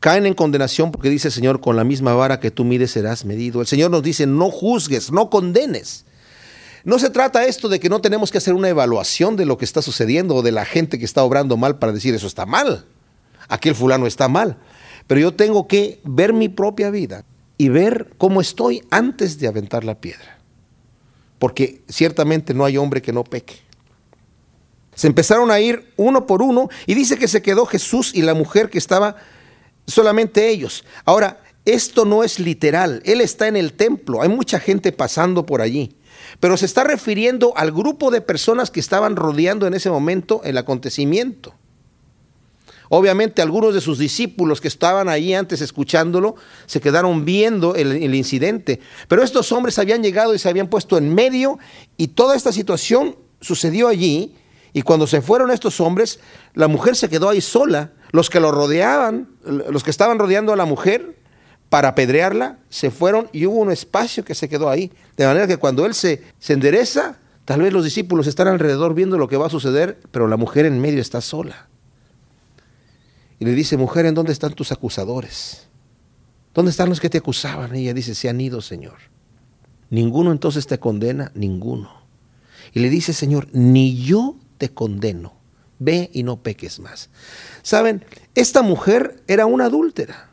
caen 0.00 0.26
en 0.26 0.34
condenación 0.34 0.90
porque 0.90 1.10
dice 1.10 1.28
el 1.28 1.32
Señor, 1.32 1.60
con 1.60 1.76
la 1.76 1.84
misma 1.84 2.14
vara 2.14 2.40
que 2.40 2.50
tú 2.50 2.64
mides 2.64 2.90
serás 2.90 3.24
medido. 3.24 3.60
El 3.60 3.66
Señor 3.66 3.90
nos 3.90 4.02
dice, 4.02 4.26
no 4.26 4.50
juzgues, 4.50 5.12
no 5.12 5.30
condenes. 5.30 6.06
No 6.84 6.98
se 6.98 7.10
trata 7.10 7.44
esto 7.44 7.68
de 7.68 7.78
que 7.78 7.90
no 7.90 8.00
tenemos 8.00 8.30
que 8.30 8.38
hacer 8.38 8.54
una 8.54 8.70
evaluación 8.70 9.36
de 9.36 9.44
lo 9.44 9.58
que 9.58 9.66
está 9.66 9.82
sucediendo 9.82 10.36
o 10.36 10.42
de 10.42 10.52
la 10.52 10.64
gente 10.64 10.98
que 10.98 11.04
está 11.04 11.22
obrando 11.22 11.58
mal 11.58 11.78
para 11.78 11.92
decir 11.92 12.14
eso 12.14 12.26
está 12.26 12.46
mal, 12.46 12.86
aquel 13.48 13.74
fulano 13.74 14.06
está 14.06 14.28
mal. 14.28 14.56
Pero 15.06 15.20
yo 15.20 15.34
tengo 15.34 15.68
que 15.68 16.00
ver 16.04 16.32
mi 16.32 16.48
propia 16.48 16.90
vida 16.90 17.24
y 17.58 17.68
ver 17.68 18.14
cómo 18.16 18.40
estoy 18.40 18.82
antes 18.90 19.38
de 19.38 19.48
aventar 19.48 19.84
la 19.84 20.00
piedra. 20.00 20.38
Porque 21.38 21.82
ciertamente 21.88 22.54
no 22.54 22.64
hay 22.64 22.78
hombre 22.78 23.02
que 23.02 23.12
no 23.12 23.24
peque. 23.24 23.56
Se 24.94 25.06
empezaron 25.06 25.50
a 25.50 25.60
ir 25.60 25.92
uno 25.96 26.26
por 26.26 26.40
uno 26.40 26.70
y 26.86 26.94
dice 26.94 27.18
que 27.18 27.28
se 27.28 27.42
quedó 27.42 27.66
Jesús 27.66 28.12
y 28.14 28.22
la 28.22 28.34
mujer 28.34 28.70
que 28.70 28.78
estaba 28.78 29.16
solamente 29.90 30.48
ellos. 30.48 30.84
Ahora, 31.04 31.42
esto 31.64 32.04
no 32.04 32.24
es 32.24 32.38
literal, 32.38 33.02
Él 33.04 33.20
está 33.20 33.46
en 33.46 33.56
el 33.56 33.74
templo, 33.74 34.22
hay 34.22 34.28
mucha 34.28 34.58
gente 34.58 34.92
pasando 34.92 35.44
por 35.44 35.60
allí, 35.60 35.96
pero 36.40 36.56
se 36.56 36.66
está 36.66 36.84
refiriendo 36.84 37.52
al 37.56 37.70
grupo 37.70 38.10
de 38.10 38.22
personas 38.22 38.70
que 38.70 38.80
estaban 38.80 39.14
rodeando 39.16 39.66
en 39.66 39.74
ese 39.74 39.90
momento 39.90 40.40
el 40.44 40.56
acontecimiento. 40.56 41.54
Obviamente 42.92 43.40
algunos 43.40 43.72
de 43.72 43.80
sus 43.80 43.98
discípulos 43.98 44.60
que 44.60 44.66
estaban 44.66 45.08
ahí 45.08 45.32
antes 45.32 45.60
escuchándolo 45.60 46.34
se 46.66 46.80
quedaron 46.80 47.24
viendo 47.24 47.76
el, 47.76 47.92
el, 47.92 48.14
incidente, 48.16 48.80
pero 49.06 49.22
estos 49.22 49.52
hombres 49.52 49.78
habían 49.78 50.02
llegado 50.02 50.34
y 50.34 50.40
se 50.40 50.48
habían 50.48 50.66
puesto 50.66 50.98
en 50.98 51.14
medio 51.14 51.60
y 51.96 52.08
toda 52.08 52.34
esta 52.34 52.50
situación 52.50 53.14
sucedió 53.40 53.86
allí 53.86 54.34
y 54.72 54.82
cuando 54.82 55.06
se 55.06 55.20
fueron 55.20 55.50
estos 55.50 55.80
hombres, 55.80 56.20
la 56.54 56.68
mujer 56.68 56.96
se 56.96 57.08
quedó 57.08 57.28
ahí 57.28 57.40
sola. 57.40 57.92
Los 58.12 58.30
que 58.30 58.40
lo 58.40 58.50
rodeaban, 58.50 59.28
los 59.44 59.84
que 59.84 59.90
estaban 59.90 60.18
rodeando 60.18 60.52
a 60.52 60.56
la 60.56 60.64
mujer 60.64 61.16
para 61.68 61.88
apedrearla, 61.88 62.58
se 62.68 62.90
fueron 62.90 63.28
y 63.32 63.46
hubo 63.46 63.58
un 63.58 63.70
espacio 63.70 64.24
que 64.24 64.34
se 64.34 64.48
quedó 64.48 64.68
ahí. 64.68 64.90
De 65.16 65.26
manera 65.26 65.46
que 65.46 65.56
cuando 65.56 65.86
él 65.86 65.94
se, 65.94 66.22
se 66.38 66.52
endereza, 66.54 67.18
tal 67.44 67.62
vez 67.62 67.72
los 67.72 67.84
discípulos 67.84 68.26
están 68.26 68.48
alrededor 68.48 68.94
viendo 68.94 69.18
lo 69.18 69.28
que 69.28 69.36
va 69.36 69.46
a 69.46 69.50
suceder, 69.50 69.98
pero 70.10 70.26
la 70.26 70.36
mujer 70.36 70.66
en 70.66 70.80
medio 70.80 71.00
está 71.00 71.20
sola. 71.20 71.68
Y 73.38 73.44
le 73.44 73.52
dice, 73.52 73.76
mujer, 73.76 74.04
¿en 74.06 74.14
dónde 74.14 74.32
están 74.32 74.52
tus 74.52 74.70
acusadores? 74.70 75.66
¿Dónde 76.52 76.70
están 76.70 76.88
los 76.88 77.00
que 77.00 77.08
te 77.08 77.18
acusaban? 77.18 77.74
Y 77.74 77.82
ella 77.82 77.94
dice, 77.94 78.14
se 78.14 78.28
han 78.28 78.40
ido, 78.40 78.60
Señor. 78.60 78.98
Ninguno 79.88 80.32
entonces 80.32 80.66
te 80.66 80.78
condena, 80.78 81.32
ninguno. 81.34 81.90
Y 82.72 82.80
le 82.80 82.90
dice, 82.90 83.12
Señor, 83.12 83.48
ni 83.52 83.96
yo 83.96 84.36
te 84.58 84.68
condeno. 84.68 85.39
Ve 85.80 86.10
y 86.12 86.22
no 86.22 86.42
peques 86.42 86.78
más. 86.78 87.08
Saben, 87.62 88.04
esta 88.34 88.62
mujer 88.62 89.22
era 89.26 89.46
una 89.46 89.64
adúltera. 89.64 90.28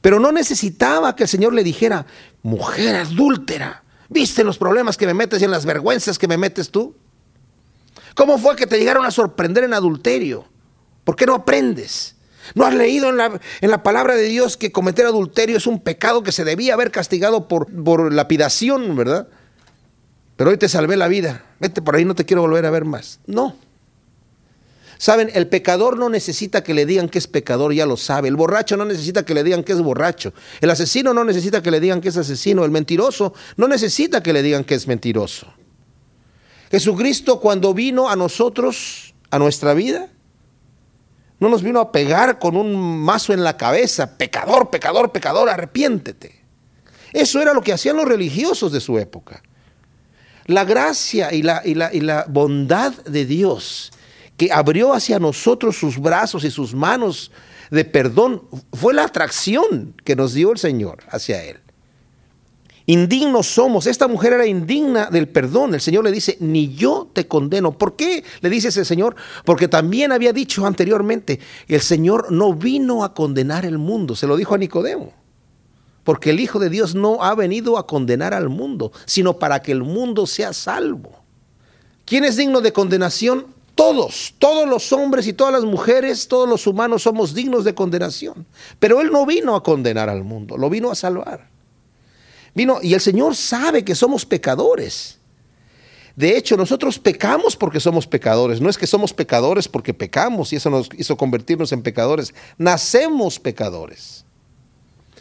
Pero 0.00 0.18
no 0.18 0.32
necesitaba 0.32 1.14
que 1.14 1.24
el 1.24 1.28
Señor 1.28 1.52
le 1.52 1.62
dijera, 1.62 2.06
mujer 2.42 2.96
adúltera, 2.96 3.84
¿viste 4.08 4.44
los 4.44 4.58
problemas 4.58 4.96
que 4.96 5.06
me 5.06 5.14
metes 5.14 5.40
y 5.40 5.44
en 5.44 5.50
las 5.50 5.66
vergüenzas 5.66 6.18
que 6.18 6.26
me 6.26 6.38
metes 6.38 6.70
tú? 6.70 6.96
¿Cómo 8.14 8.38
fue 8.38 8.56
que 8.56 8.66
te 8.66 8.78
llegaron 8.78 9.04
a 9.04 9.10
sorprender 9.10 9.64
en 9.64 9.74
adulterio? 9.74 10.46
¿Por 11.04 11.14
qué 11.14 11.26
no 11.26 11.34
aprendes? 11.34 12.16
¿No 12.54 12.64
has 12.64 12.74
leído 12.74 13.10
en 13.10 13.18
la, 13.18 13.38
en 13.60 13.70
la, 13.70 13.82
palabra 13.82 14.14
de 14.14 14.24
Dios 14.24 14.56
que 14.56 14.72
cometer 14.72 15.04
adulterio 15.04 15.58
es 15.58 15.66
un 15.66 15.80
pecado 15.80 16.22
que 16.22 16.32
se 16.32 16.44
debía 16.44 16.72
haber 16.72 16.90
castigado 16.90 17.46
por, 17.46 17.70
por 17.84 18.10
lapidación, 18.10 18.96
verdad? 18.96 19.28
Pero 20.36 20.50
hoy 20.50 20.56
te 20.56 20.68
salvé 20.68 20.96
la 20.96 21.08
vida. 21.08 21.44
Vete 21.60 21.82
por 21.82 21.96
ahí, 21.96 22.04
no 22.06 22.14
te 22.14 22.24
quiero 22.24 22.42
volver 22.42 22.64
a 22.64 22.70
ver 22.70 22.86
más. 22.86 23.20
No. 23.26 23.56
Saben, 24.98 25.30
el 25.32 25.46
pecador 25.46 25.96
no 25.96 26.08
necesita 26.08 26.64
que 26.64 26.74
le 26.74 26.84
digan 26.84 27.08
que 27.08 27.18
es 27.18 27.28
pecador, 27.28 27.72
ya 27.72 27.86
lo 27.86 27.96
sabe. 27.96 28.26
El 28.26 28.34
borracho 28.34 28.76
no 28.76 28.84
necesita 28.84 29.24
que 29.24 29.32
le 29.32 29.44
digan 29.44 29.62
que 29.62 29.72
es 29.72 29.80
borracho. 29.80 30.32
El 30.60 30.70
asesino 30.70 31.14
no 31.14 31.22
necesita 31.22 31.62
que 31.62 31.70
le 31.70 31.78
digan 31.78 32.00
que 32.00 32.08
es 32.08 32.16
asesino. 32.16 32.64
El 32.64 32.72
mentiroso 32.72 33.32
no 33.56 33.68
necesita 33.68 34.24
que 34.24 34.32
le 34.32 34.42
digan 34.42 34.64
que 34.64 34.74
es 34.74 34.88
mentiroso. 34.88 35.46
Jesucristo 36.72 37.38
cuando 37.38 37.72
vino 37.74 38.10
a 38.10 38.16
nosotros, 38.16 39.14
a 39.30 39.38
nuestra 39.38 39.72
vida, 39.72 40.10
no 41.38 41.48
nos 41.48 41.62
vino 41.62 41.78
a 41.78 41.92
pegar 41.92 42.40
con 42.40 42.56
un 42.56 43.00
mazo 43.00 43.32
en 43.32 43.44
la 43.44 43.56
cabeza, 43.56 44.18
pecador, 44.18 44.68
pecador, 44.68 45.12
pecador, 45.12 45.48
arrepiéntete. 45.48 46.42
Eso 47.12 47.40
era 47.40 47.54
lo 47.54 47.62
que 47.62 47.72
hacían 47.72 47.96
los 47.96 48.06
religiosos 48.06 48.72
de 48.72 48.80
su 48.80 48.98
época. 48.98 49.42
La 50.46 50.64
gracia 50.64 51.32
y 51.32 51.42
la, 51.42 51.62
y 51.64 51.74
la, 51.74 51.94
y 51.94 52.00
la 52.00 52.26
bondad 52.28 52.92
de 53.04 53.24
Dios 53.24 53.92
que 54.38 54.50
abrió 54.52 54.94
hacia 54.94 55.18
nosotros 55.18 55.76
sus 55.76 55.98
brazos 55.98 56.44
y 56.44 56.50
sus 56.50 56.72
manos 56.72 57.32
de 57.70 57.84
perdón, 57.84 58.44
fue 58.72 58.94
la 58.94 59.04
atracción 59.04 59.94
que 60.04 60.16
nos 60.16 60.32
dio 60.32 60.52
el 60.52 60.58
Señor 60.58 61.00
hacia 61.10 61.44
Él. 61.44 61.58
Indignos 62.86 63.48
somos. 63.48 63.86
Esta 63.86 64.08
mujer 64.08 64.32
era 64.32 64.46
indigna 64.46 65.10
del 65.10 65.28
perdón. 65.28 65.74
El 65.74 65.82
Señor 65.82 66.04
le 66.04 66.12
dice, 66.12 66.38
ni 66.40 66.74
yo 66.74 67.10
te 67.12 67.26
condeno. 67.26 67.72
¿Por 67.76 67.96
qué 67.96 68.24
le 68.40 68.48
dice 68.48 68.68
ese 68.68 68.86
Señor? 68.86 69.14
Porque 69.44 69.68
también 69.68 70.10
había 70.10 70.32
dicho 70.32 70.64
anteriormente, 70.64 71.40
el 71.66 71.82
Señor 71.82 72.32
no 72.32 72.54
vino 72.54 73.04
a 73.04 73.12
condenar 73.12 73.66
el 73.66 73.76
mundo. 73.76 74.16
Se 74.16 74.26
lo 74.26 74.38
dijo 74.38 74.54
a 74.54 74.58
Nicodemo. 74.58 75.12
Porque 76.02 76.30
el 76.30 76.40
Hijo 76.40 76.58
de 76.58 76.70
Dios 76.70 76.94
no 76.94 77.22
ha 77.22 77.34
venido 77.34 77.76
a 77.76 77.86
condenar 77.86 78.32
al 78.32 78.48
mundo, 78.48 78.92
sino 79.04 79.38
para 79.38 79.60
que 79.60 79.72
el 79.72 79.82
mundo 79.82 80.26
sea 80.26 80.54
salvo. 80.54 81.12
¿Quién 82.06 82.24
es 82.24 82.38
digno 82.38 82.62
de 82.62 82.72
condenación? 82.72 83.57
Todos, 83.78 84.34
todos 84.40 84.68
los 84.68 84.92
hombres 84.92 85.28
y 85.28 85.32
todas 85.32 85.52
las 85.52 85.62
mujeres, 85.62 86.26
todos 86.26 86.48
los 86.48 86.66
humanos 86.66 87.04
somos 87.04 87.32
dignos 87.32 87.62
de 87.62 87.76
condenación. 87.76 88.44
Pero 88.80 89.00
Él 89.00 89.12
no 89.12 89.24
vino 89.24 89.54
a 89.54 89.62
condenar 89.62 90.08
al 90.08 90.24
mundo, 90.24 90.56
lo 90.56 90.68
vino 90.68 90.90
a 90.90 90.96
salvar. 90.96 91.48
Vino, 92.56 92.80
y 92.82 92.94
el 92.94 93.00
Señor 93.00 93.36
sabe 93.36 93.84
que 93.84 93.94
somos 93.94 94.26
pecadores. 94.26 95.20
De 96.16 96.36
hecho, 96.36 96.56
nosotros 96.56 96.98
pecamos 96.98 97.54
porque 97.54 97.78
somos 97.78 98.08
pecadores. 98.08 98.60
No 98.60 98.68
es 98.68 98.76
que 98.76 98.88
somos 98.88 99.14
pecadores 99.14 99.68
porque 99.68 99.94
pecamos 99.94 100.52
y 100.52 100.56
eso 100.56 100.70
nos 100.70 100.88
hizo 100.98 101.16
convertirnos 101.16 101.70
en 101.70 101.82
pecadores. 101.82 102.34
Nacemos 102.56 103.38
pecadores. 103.38 104.24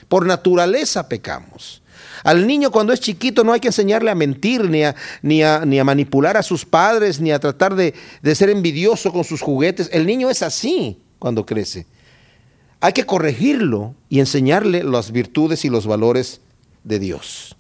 Por 0.08 0.26
naturaleza 0.26 1.08
pecamos. 1.08 1.84
Al 2.24 2.48
niño 2.48 2.72
cuando 2.72 2.94
es 2.94 3.00
chiquito 3.00 3.44
no 3.44 3.54
hay 3.54 3.60
que 3.60 3.68
enseñarle 3.68 4.12
a 4.12 4.16
mentir, 4.16 4.70
ni 4.70 4.84
a, 4.84 4.96
ni 5.22 5.42
a, 5.42 5.84
manipular 5.84 6.38
a 6.38 6.44
sus 6.44 6.66
padres, 6.66 7.20
ni 7.20 7.32
a 7.32 7.40
tratar 7.40 7.76
de, 7.76 7.94
de 8.22 8.36
ser 8.36 8.50
envidioso 8.50 9.12
con 9.12 9.24
sus 9.24 9.42
juguetes. 9.42 9.90
El 9.92 10.06
niño 10.06 10.30
es 10.30 10.42
así 10.42 11.00
cuando 11.20 11.46
crece. 11.46 11.86
Hay 12.80 12.94
que 12.94 13.06
corregirlo 13.06 13.96
y 14.10 14.20
enseñarle 14.20 14.84
las 14.84 15.12
virtudes 15.12 15.66
y 15.66 15.70
los 15.70 15.88
valores 15.88 16.42
de 16.84 17.00
Dios. 17.00 17.56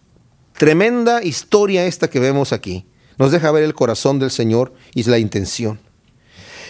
Tremenda 0.57 1.23
historia 1.23 1.85
esta 1.85 2.09
que 2.09 2.19
vemos 2.19 2.53
aquí. 2.53 2.85
Nos 3.17 3.31
deja 3.31 3.51
ver 3.51 3.63
el 3.63 3.73
corazón 3.73 4.19
del 4.19 4.31
Señor 4.31 4.73
y 4.93 5.03
la 5.03 5.17
intención. 5.17 5.79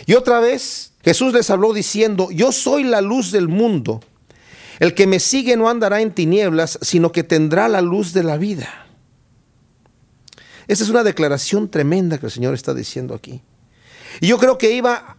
Y 0.06 0.14
otra 0.14 0.40
vez 0.40 0.94
Jesús 1.04 1.34
les 1.34 1.50
habló 1.50 1.74
diciendo, 1.74 2.30
yo 2.32 2.52
soy 2.52 2.84
la 2.84 3.02
luz 3.02 3.32
del 3.32 3.48
mundo. 3.48 4.02
El 4.80 4.94
que 4.94 5.08
me 5.08 5.20
sigue 5.20 5.58
no 5.58 5.70
andará 5.70 6.02
en 6.02 6.12
tinieblas, 6.12 6.78
sino 6.82 7.12
que 7.12 7.24
tendrá 7.24 7.68
la 7.68 7.82
luz 7.82 8.14
de 8.14 8.24
la 8.24 8.38
vida. 8.38 8.88
Esa 10.68 10.84
es 10.84 10.90
una 10.90 11.04
declaración 11.04 11.70
tremenda 11.70 12.18
que 12.18 12.28
el 12.28 12.32
Señor 12.32 12.54
está 12.54 12.74
diciendo 12.74 13.16
aquí. 13.16 13.42
Y 14.20 14.28
yo 14.28 14.38
creo 14.38 14.58
que 14.58 14.72
iba 14.72 15.18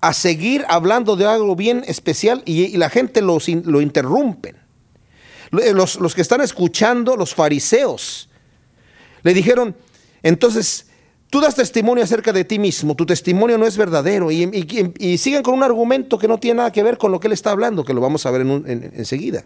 a 0.00 0.12
seguir 0.12 0.64
hablando 0.68 1.16
de 1.16 1.26
algo 1.26 1.56
bien 1.56 1.84
especial 1.86 2.42
y, 2.44 2.76
la 2.76 2.90
gente 2.90 3.22
lo, 3.22 3.38
interrumpen. 3.80 4.56
Los, 5.50 5.96
los 5.96 6.14
que 6.14 6.22
están 6.22 6.40
escuchando, 6.40 7.16
los 7.16 7.34
fariseos, 7.34 8.28
le 9.22 9.34
dijeron, 9.34 9.76
entonces, 10.22 10.87
Tú 11.30 11.40
das 11.40 11.54
testimonio 11.54 12.02
acerca 12.02 12.32
de 12.32 12.44
ti 12.44 12.58
mismo, 12.58 12.94
tu 12.94 13.04
testimonio 13.04 13.58
no 13.58 13.66
es 13.66 13.76
verdadero 13.76 14.30
y, 14.30 15.18
siguen 15.18 15.42
con 15.42 15.54
un 15.54 15.62
argumento 15.62 16.18
que 16.18 16.26
no 16.26 16.38
tiene 16.38 16.58
nada 16.58 16.72
que 16.72 16.82
ver 16.82 16.96
con 16.96 17.12
lo 17.12 17.20
que 17.20 17.26
él 17.26 17.34
está 17.34 17.50
hablando, 17.50 17.84
que 17.84 17.92
lo 17.92 18.00
vamos 18.00 18.24
a 18.24 18.30
ver 18.30 18.46
enseguida, 18.94 19.44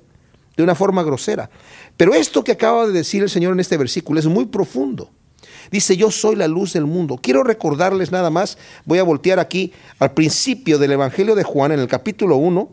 de 0.57 0.63
una 0.63 0.77
forma 0.77 1.03
grosera. 1.03 1.51
Pero 1.97 2.15
esto 2.15 2.45
que 2.45 2.53
acaba 2.53 2.87
de 2.87 2.93
decir 2.93 3.23
el 3.23 3.31
Señor 3.31 3.53
en 3.53 3.61
este 3.61 3.77
versículo 3.77 4.21
es 4.21 4.27
muy 4.27 4.47
profundo. 4.47 5.11
Dice, 5.73 5.97
yo 5.97 6.11
soy 6.11 6.37
la 6.37 6.47
luz 6.47 6.73
del 6.75 6.87
mundo. 6.87 7.19
Quiero 7.21 7.43
recordarles 7.43 8.13
nada 8.13 8.31
más, 8.31 8.59
voy 8.85 8.99
a 8.99 9.03
voltear 9.03 9.41
aquí 9.41 9.73
al 9.99 10.13
principio 10.13 10.79
del 10.79 10.93
Evangelio 10.93 11.35
de 11.35 11.43
Juan, 11.43 11.73
en 11.73 11.81
el 11.81 11.89
capítulo 11.89 12.37
1. 12.37 12.71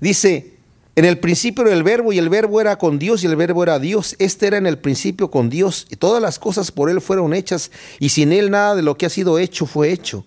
Dice, 0.00 0.54
en 0.96 1.04
el 1.04 1.18
principio 1.18 1.64
era 1.64 1.72
el 1.74 1.82
verbo 1.82 2.12
y 2.12 2.18
el 2.18 2.28
verbo 2.28 2.60
era 2.60 2.76
con 2.76 2.98
Dios 2.98 3.22
y 3.22 3.26
el 3.26 3.36
verbo 3.36 3.62
era 3.62 3.78
Dios. 3.78 4.16
Este 4.18 4.48
era 4.48 4.58
en 4.58 4.66
el 4.66 4.78
principio 4.78 5.30
con 5.30 5.48
Dios 5.48 5.86
y 5.90 5.96
todas 5.96 6.20
las 6.20 6.38
cosas 6.38 6.72
por 6.72 6.90
Él 6.90 7.00
fueron 7.00 7.32
hechas 7.32 7.70
y 7.98 8.08
sin 8.10 8.32
Él 8.32 8.50
nada 8.50 8.74
de 8.74 8.82
lo 8.82 8.96
que 8.98 9.06
ha 9.06 9.10
sido 9.10 9.38
hecho 9.38 9.66
fue 9.66 9.92
hecho. 9.92 10.26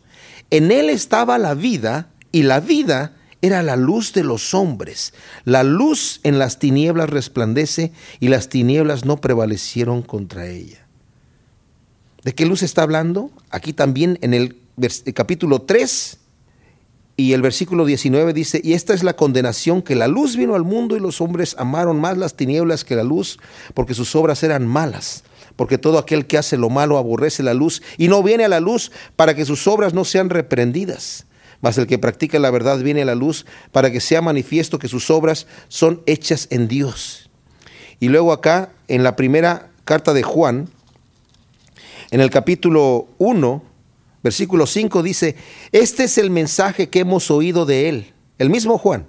En 0.49 0.71
Él 0.71 0.89
estaba 0.89 1.37
la 1.37 1.53
vida 1.53 2.09
y 2.31 2.43
la 2.43 2.59
vida 2.59 3.15
era 3.41 3.61
la 3.61 3.75
luz 3.75 4.13
de 4.13 4.23
los 4.23 4.53
hombres. 4.53 5.13
La 5.43 5.63
luz 5.63 6.21
en 6.23 6.39
las 6.39 6.59
tinieblas 6.59 7.09
resplandece 7.09 7.91
y 8.21 8.29
las 8.29 8.47
tinieblas 8.47 9.03
no 9.03 9.17
prevalecieron 9.17 10.01
contra 10.01 10.47
ella. 10.47 10.87
¿De 12.23 12.33
qué 12.33 12.45
luz 12.45 12.63
está 12.63 12.83
hablando? 12.83 13.31
Aquí 13.49 13.73
también 13.73 14.17
en 14.21 14.33
el 14.33 14.57
capítulo 15.13 15.63
3 15.63 16.19
y 17.15 17.33
el 17.33 17.43
versículo 17.43 17.85
19 17.85 18.33
dice, 18.33 18.59
y 18.63 18.73
esta 18.73 18.93
es 18.93 19.03
la 19.03 19.15
condenación, 19.15 19.83
que 19.83 19.95
la 19.95 20.07
luz 20.07 20.35
vino 20.35 20.55
al 20.55 20.63
mundo 20.63 20.97
y 20.97 20.99
los 20.99 21.21
hombres 21.21 21.55
amaron 21.59 21.99
más 21.99 22.17
las 22.17 22.35
tinieblas 22.35 22.83
que 22.83 22.95
la 22.95 23.03
luz, 23.03 23.37
porque 23.75 23.93
sus 23.93 24.15
obras 24.15 24.41
eran 24.41 24.65
malas. 24.65 25.23
Porque 25.55 25.77
todo 25.77 25.99
aquel 25.99 26.25
que 26.25 26.39
hace 26.39 26.57
lo 26.57 26.71
malo 26.71 26.97
aborrece 26.97 27.43
la 27.43 27.53
luz 27.53 27.83
y 27.99 28.07
no 28.07 28.23
viene 28.23 28.45
a 28.45 28.49
la 28.49 28.59
luz 28.59 28.91
para 29.15 29.35
que 29.35 29.45
sus 29.45 29.67
obras 29.67 29.93
no 29.93 30.03
sean 30.05 30.31
reprendidas. 30.31 31.27
Mas 31.61 31.77
el 31.77 31.85
que 31.85 31.99
practica 31.99 32.39
la 32.39 32.49
verdad 32.49 32.79
viene 32.79 33.03
a 33.03 33.05
la 33.05 33.13
luz 33.13 33.45
para 33.71 33.91
que 33.91 34.01
sea 34.01 34.21
manifiesto 34.23 34.79
que 34.79 34.87
sus 34.87 35.11
obras 35.11 35.45
son 35.67 36.01
hechas 36.07 36.47
en 36.49 36.67
Dios. 36.67 37.29
Y 37.99 38.09
luego 38.09 38.33
acá, 38.33 38.71
en 38.87 39.03
la 39.03 39.15
primera 39.15 39.69
carta 39.85 40.13
de 40.13 40.23
Juan, 40.23 40.69
en 42.09 42.19
el 42.19 42.31
capítulo 42.31 43.07
1, 43.19 43.63
Versículo 44.23 44.65
5 44.65 45.03
dice, 45.03 45.35
este 45.71 46.05
es 46.05 46.17
el 46.17 46.29
mensaje 46.29 46.89
que 46.89 46.99
hemos 46.99 47.29
oído 47.29 47.65
de 47.65 47.89
él, 47.89 48.13
el 48.39 48.49
mismo 48.49 48.77
Juan. 48.77 49.07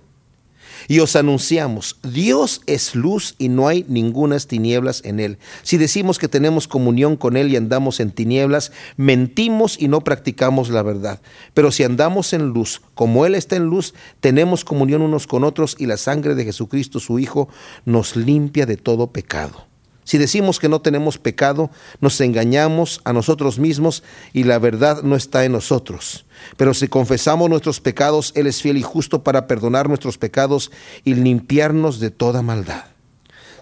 Y 0.86 0.98
os 0.98 1.16
anunciamos, 1.16 1.98
Dios 2.02 2.60
es 2.66 2.94
luz 2.94 3.36
y 3.38 3.48
no 3.48 3.68
hay 3.68 3.86
ningunas 3.88 4.46
tinieblas 4.46 5.02
en 5.04 5.18
él. 5.20 5.38
Si 5.62 5.78
decimos 5.78 6.18
que 6.18 6.28
tenemos 6.28 6.68
comunión 6.68 7.16
con 7.16 7.36
él 7.36 7.50
y 7.50 7.56
andamos 7.56 8.00
en 8.00 8.10
tinieblas, 8.10 8.72
mentimos 8.96 9.80
y 9.80 9.88
no 9.88 10.02
practicamos 10.02 10.68
la 10.68 10.82
verdad. 10.82 11.20
Pero 11.54 11.70
si 11.70 11.84
andamos 11.84 12.32
en 12.32 12.48
luz, 12.48 12.82
como 12.94 13.24
él 13.24 13.34
está 13.34 13.56
en 13.56 13.64
luz, 13.64 13.94
tenemos 14.20 14.64
comunión 14.64 15.00
unos 15.00 15.26
con 15.26 15.44
otros 15.44 15.76
y 15.78 15.86
la 15.86 15.96
sangre 15.96 16.34
de 16.34 16.44
Jesucristo 16.44 17.00
su 17.00 17.18
Hijo 17.18 17.48
nos 17.86 18.16
limpia 18.16 18.66
de 18.66 18.76
todo 18.76 19.10
pecado. 19.12 19.73
Si 20.04 20.18
decimos 20.18 20.58
que 20.58 20.68
no 20.68 20.80
tenemos 20.80 21.18
pecado, 21.18 21.70
nos 22.00 22.20
engañamos 22.20 23.00
a 23.04 23.12
nosotros 23.12 23.58
mismos 23.58 24.02
y 24.32 24.44
la 24.44 24.58
verdad 24.58 25.02
no 25.02 25.16
está 25.16 25.44
en 25.44 25.52
nosotros. 25.52 26.26
Pero 26.56 26.74
si 26.74 26.88
confesamos 26.88 27.48
nuestros 27.48 27.80
pecados, 27.80 28.32
Él 28.36 28.46
es 28.46 28.60
fiel 28.60 28.76
y 28.76 28.82
justo 28.82 29.22
para 29.22 29.46
perdonar 29.46 29.88
nuestros 29.88 30.18
pecados 30.18 30.70
y 31.04 31.14
limpiarnos 31.14 32.00
de 32.00 32.10
toda 32.10 32.42
maldad. 32.42 32.84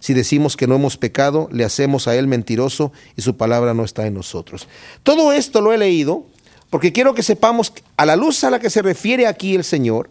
Si 0.00 0.14
decimos 0.14 0.56
que 0.56 0.66
no 0.66 0.74
hemos 0.74 0.96
pecado, 0.96 1.48
le 1.52 1.64
hacemos 1.64 2.08
a 2.08 2.16
Él 2.16 2.26
mentiroso 2.26 2.92
y 3.16 3.22
su 3.22 3.36
palabra 3.36 3.72
no 3.72 3.84
está 3.84 4.04
en 4.08 4.14
nosotros. 4.14 4.66
Todo 5.04 5.32
esto 5.32 5.60
lo 5.60 5.72
he 5.72 5.78
leído 5.78 6.26
porque 6.70 6.92
quiero 6.92 7.14
que 7.14 7.22
sepamos 7.22 7.72
a 7.96 8.04
la 8.04 8.16
luz 8.16 8.42
a 8.42 8.50
la 8.50 8.58
que 8.58 8.70
se 8.70 8.82
refiere 8.82 9.28
aquí 9.28 9.54
el 9.54 9.62
Señor. 9.62 10.08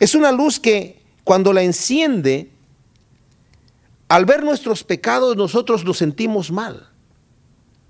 Es 0.00 0.14
una 0.14 0.32
luz 0.32 0.58
que 0.58 1.02
cuando 1.24 1.52
la 1.52 1.62
enciende 1.62 2.50
al 4.08 4.24
ver 4.24 4.44
nuestros 4.44 4.84
pecados 4.84 5.36
nosotros 5.36 5.84
nos 5.84 5.98
sentimos 5.98 6.50
mal. 6.50 6.88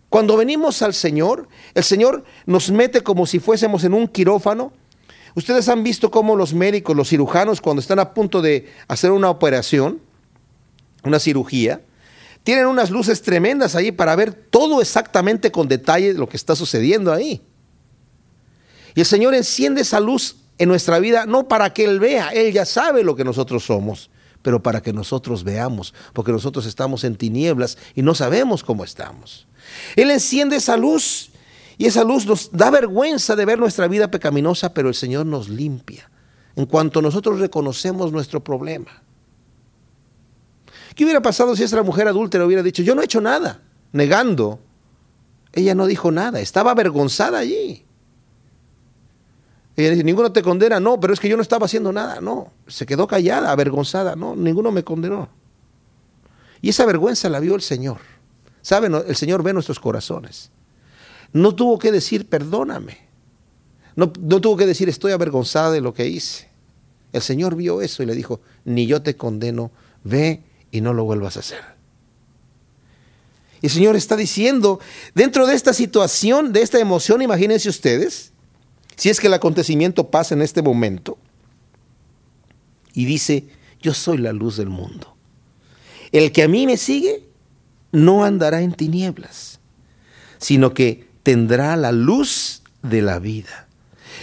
Cuando 0.09 0.37
venimos 0.37 0.83
al 0.83 0.95
Señor, 0.95 1.49
el 1.75 1.85
Señor 1.85 2.25
nos 2.47 2.71
mete 2.71 3.03
como 3.03 3.27
si 3.27 3.39
fuésemos 3.39 3.85
en 3.85 3.93
un 3.93 4.09
quirófano. 4.09 4.73
Ustedes 5.35 5.69
han 5.69 5.83
visto 5.83 6.11
cómo 6.11 6.37
los 6.37 6.55
médicos, 6.55 6.97
los 6.97 7.09
cirujanos, 7.09 7.61
cuando 7.61 7.81
están 7.81 7.99
a 7.99 8.15
punto 8.15 8.41
de 8.41 8.73
hacer 8.89 9.11
una 9.11 9.29
operación, 9.29 10.01
una 11.05 11.19
cirugía, 11.19 11.83
tienen 12.45 12.67
unas 12.67 12.91
luces 12.91 13.23
tremendas 13.23 13.75
ahí 13.75 13.91
para 13.93 14.15
ver 14.15 14.33
todo 14.33 14.81
exactamente 14.81 15.51
con 15.51 15.69
detalle 15.69 16.15
lo 16.15 16.29
que 16.29 16.37
está 16.37 16.55
sucediendo 16.55 17.13
ahí. 17.13 17.43
Y 18.95 19.01
el 19.01 19.07
Señor 19.07 19.35
enciende 19.35 19.83
esa 19.83 20.01
luz 20.01 20.37
en 20.57 20.69
nuestra 20.69 20.99
vida 20.99 21.27
no 21.27 21.49
para 21.49 21.75
que 21.75 21.85
Él 21.85 22.01
vea, 22.01 22.29
Él 22.31 22.53
ya 22.53 22.65
sabe 22.65 23.03
lo 23.03 23.17
que 23.17 23.25
nosotros 23.25 23.65
somos, 23.65 24.11
pero 24.47 24.63
para 24.63 24.81
que 24.81 24.93
nosotros 24.93 25.43
veamos, 25.43 25.93
porque 26.13 26.31
nosotros 26.31 26.67
estamos 26.67 27.03
en 27.03 27.17
tinieblas 27.17 27.77
y 27.97 28.03
no 28.03 28.15
sabemos 28.15 28.63
cómo 28.63 28.85
estamos. 28.85 29.49
Él 29.97 30.09
enciende 30.13 30.55
esa 30.55 30.77
luz 30.77 31.31
y 31.77 31.87
esa 31.87 32.05
luz 32.05 32.27
nos 32.27 32.53
da 32.53 32.71
vergüenza 32.71 33.35
de 33.35 33.45
ver 33.45 33.59
nuestra 33.59 33.89
vida 33.89 34.09
pecaminosa, 34.09 34.73
pero 34.73 34.87
el 34.87 34.95
Señor 34.95 35.27
nos 35.27 35.49
limpia 35.49 36.09
en 36.55 36.67
cuanto 36.67 37.03
nosotros 37.03 37.41
reconocemos 37.41 38.13
nuestro 38.13 38.45
problema. 38.45 39.03
¿Qué 40.95 41.03
hubiera 41.03 41.21
pasado 41.21 41.57
si 41.57 41.65
esa 41.65 41.83
mujer 41.83 42.07
adúltera 42.07 42.47
hubiera 42.47 42.63
dicho, 42.63 42.85
yo 42.85 42.95
no 42.95 43.03
he 43.03 43.07
hecho 43.07 43.21
nada, 43.21 43.63
negando? 43.91 44.61
Ella 45.53 45.75
no 45.75 45.87
dijo 45.87 46.13
nada, 46.13 46.39
estaba 46.39 46.71
avergonzada 46.71 47.41
allí. 47.41 47.85
Ella 49.77 49.91
dice, 49.91 50.05
ninguno 50.05 50.33
te 50.33 50.43
condena, 50.43 50.81
no, 50.81 50.99
pero 50.99 51.13
es 51.13 51.21
que 51.21 51.29
yo 51.29 51.37
no 51.37 51.43
estaba 51.43 51.67
haciendo 51.67 51.93
nada, 51.93 52.21
no. 52.21 52.53
Se 52.67 52.87
quedó 52.87 53.07
callada, 53.07 53.51
avergonzada, 53.51 54.17
no, 54.17 54.35
ninguno 54.35 54.73
me 54.73 54.83
condenó. 54.83 55.29
Y 56.63 56.71
esa 56.71 56.87
vergüenza 56.87 57.29
la 57.29 57.41
vio 57.41 57.55
el 57.55 57.61
Señor. 57.61 57.99
Saben, 58.63 58.95
el 58.95 59.17
Señor 59.17 59.43
ve 59.43 59.53
nuestros 59.53 59.79
corazones. 59.79 60.51
No 61.33 61.55
tuvo 61.55 61.79
que 61.79 61.93
decir, 61.93 62.29
perdóname. 62.29 62.99
No, 63.95 64.13
no 64.21 64.41
tuvo 64.41 64.57
que 64.57 64.67
decir, 64.67 64.89
estoy 64.89 65.13
avergonzada 65.13 65.71
de 65.71 65.83
lo 65.83 65.93
que 65.93 66.07
hice. 66.07 66.49
El 67.13 67.23
Señor 67.23 67.55
vio 67.55 67.83
eso 67.83 68.03
y 68.03 68.07
le 68.07 68.15
dijo, 68.15 68.41
ni 68.65 68.87
yo 68.87 69.03
te 69.03 69.17
condeno, 69.17 69.71
ve 70.05 70.43
y 70.71 70.81
no 70.81 70.95
lo 70.95 71.05
vuelvas 71.05 71.37
a 71.37 71.41
hacer. 71.41 71.77
Y 73.61 73.67
el 73.67 73.73
Señor 73.73 73.97
está 73.97 74.17
diciendo, 74.17 74.81
dentro 75.15 75.47
de 75.47 75.55
esta 75.55 75.73
situación, 75.73 76.53
de 76.53 76.63
esta 76.63 76.79
emoción, 76.79 77.23
imagínense 77.23 77.69
ustedes, 77.69 78.33
si 78.97 79.11
es 79.11 79.21
que 79.21 79.27
el 79.27 79.35
acontecimiento 79.35 80.11
pasa 80.11 80.35
en 80.35 80.43
este 80.43 80.63
momento, 80.63 81.19
y 82.93 83.05
dice, 83.05 83.47
yo 83.81 83.93
soy 83.93 84.17
la 84.17 84.33
luz 84.33 84.57
del 84.57 84.71
mundo. 84.71 85.15
El 86.13 86.33
que 86.33 86.43
a 86.43 86.49
mí 86.49 86.67
me 86.67 86.79
sigue 86.79 87.29
no 87.93 88.25
andará 88.25 88.63
en 88.63 88.73
tinieblas, 88.73 89.61
sino 90.39 90.73
que 90.73 91.07
tendrá 91.23 91.77
la 91.77 91.93
luz 91.93 92.63
de 92.83 93.03
la 93.03 93.19
vida. 93.19 93.69